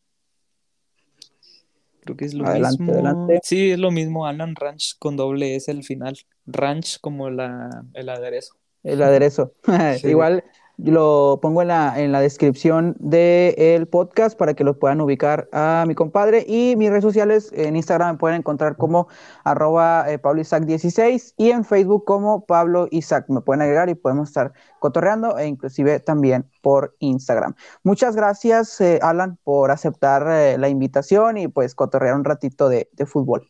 [2.09, 2.93] Creo que es lo Adelante, mismo.
[2.93, 3.39] adelante.
[3.43, 4.25] Sí, es lo mismo.
[4.25, 6.17] Alan Ranch con doble S al final.
[6.45, 8.55] Ranch como la, el aderezo.
[8.83, 9.53] El aderezo.
[10.01, 10.07] Sí.
[10.09, 10.43] Igual
[10.83, 15.83] lo pongo en la, en la descripción del podcast para que lo puedan ubicar a
[15.87, 16.45] mi compadre.
[16.47, 19.07] Y mis redes sociales en Instagram me pueden encontrar como
[19.43, 23.25] arroba eh, Pablo Isaac 16 y en Facebook como Pablo Isaac.
[23.27, 27.55] Me pueden agregar y podemos estar cotorreando e inclusive también por Instagram.
[27.83, 32.89] Muchas gracias, eh, Alan, por aceptar eh, la invitación y pues cotorrear un ratito de,
[32.93, 33.47] de fútbol.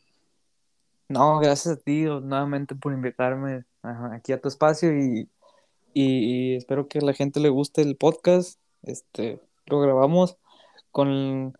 [1.09, 3.65] No, gracias a ti nuevamente por invitarme
[4.13, 5.27] aquí a tu espacio y,
[5.93, 8.59] y, espero que a la gente le guste el podcast.
[8.83, 10.37] Este, lo grabamos
[10.91, 11.57] con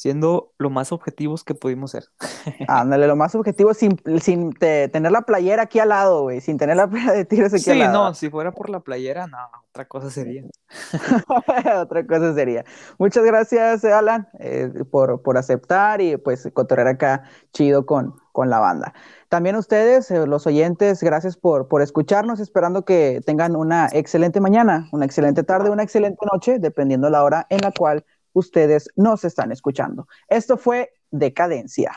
[0.00, 2.04] siendo lo más objetivos que pudimos ser.
[2.68, 6.56] Ándale, lo más objetivo sin, sin te- tener la playera aquí al lado, güey, sin
[6.56, 7.92] tener la playera de tiros aquí al Sí, lado.
[7.92, 9.36] no, si fuera por la playera, no,
[9.68, 10.44] otra cosa sería.
[11.82, 12.64] Otra cosa sería.
[12.98, 18.58] Muchas gracias, Alan, eh, por, por aceptar y pues cotorrear acá chido con, con la
[18.58, 18.94] banda.
[19.28, 24.88] También ustedes, eh, los oyentes, gracias por, por escucharnos, esperando que tengan una excelente mañana,
[24.92, 29.52] una excelente tarde, una excelente noche, dependiendo la hora en la cual ustedes nos están
[29.52, 30.06] escuchando.
[30.28, 31.92] Esto fue Decadencia.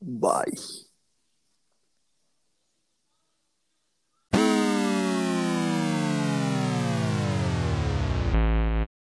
[0.00, 0.87] Bye.